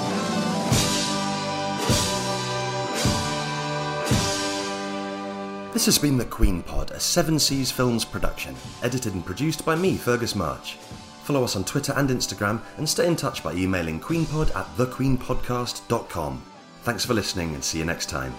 This 5.78 5.84
has 5.86 5.98
been 5.98 6.18
The 6.18 6.24
Queen 6.24 6.64
Pod, 6.64 6.90
a 6.90 6.98
Seven 6.98 7.38
Seas 7.38 7.70
Films 7.70 8.04
production, 8.04 8.56
edited 8.82 9.14
and 9.14 9.24
produced 9.24 9.64
by 9.64 9.76
me, 9.76 9.96
Fergus 9.96 10.34
March. 10.34 10.76
Follow 11.28 11.44
us 11.44 11.56
on 11.56 11.64
Twitter 11.64 11.92
and 11.94 12.08
Instagram, 12.08 12.58
and 12.78 12.88
stay 12.88 13.06
in 13.06 13.14
touch 13.14 13.42
by 13.42 13.52
emailing 13.52 14.00
queenpod 14.00 14.48
at 14.56 14.64
thequeenpodcast.com. 14.78 16.42
Thanks 16.84 17.04
for 17.04 17.12
listening, 17.12 17.52
and 17.52 17.62
see 17.62 17.76
you 17.76 17.84
next 17.84 18.08
time. 18.08 18.32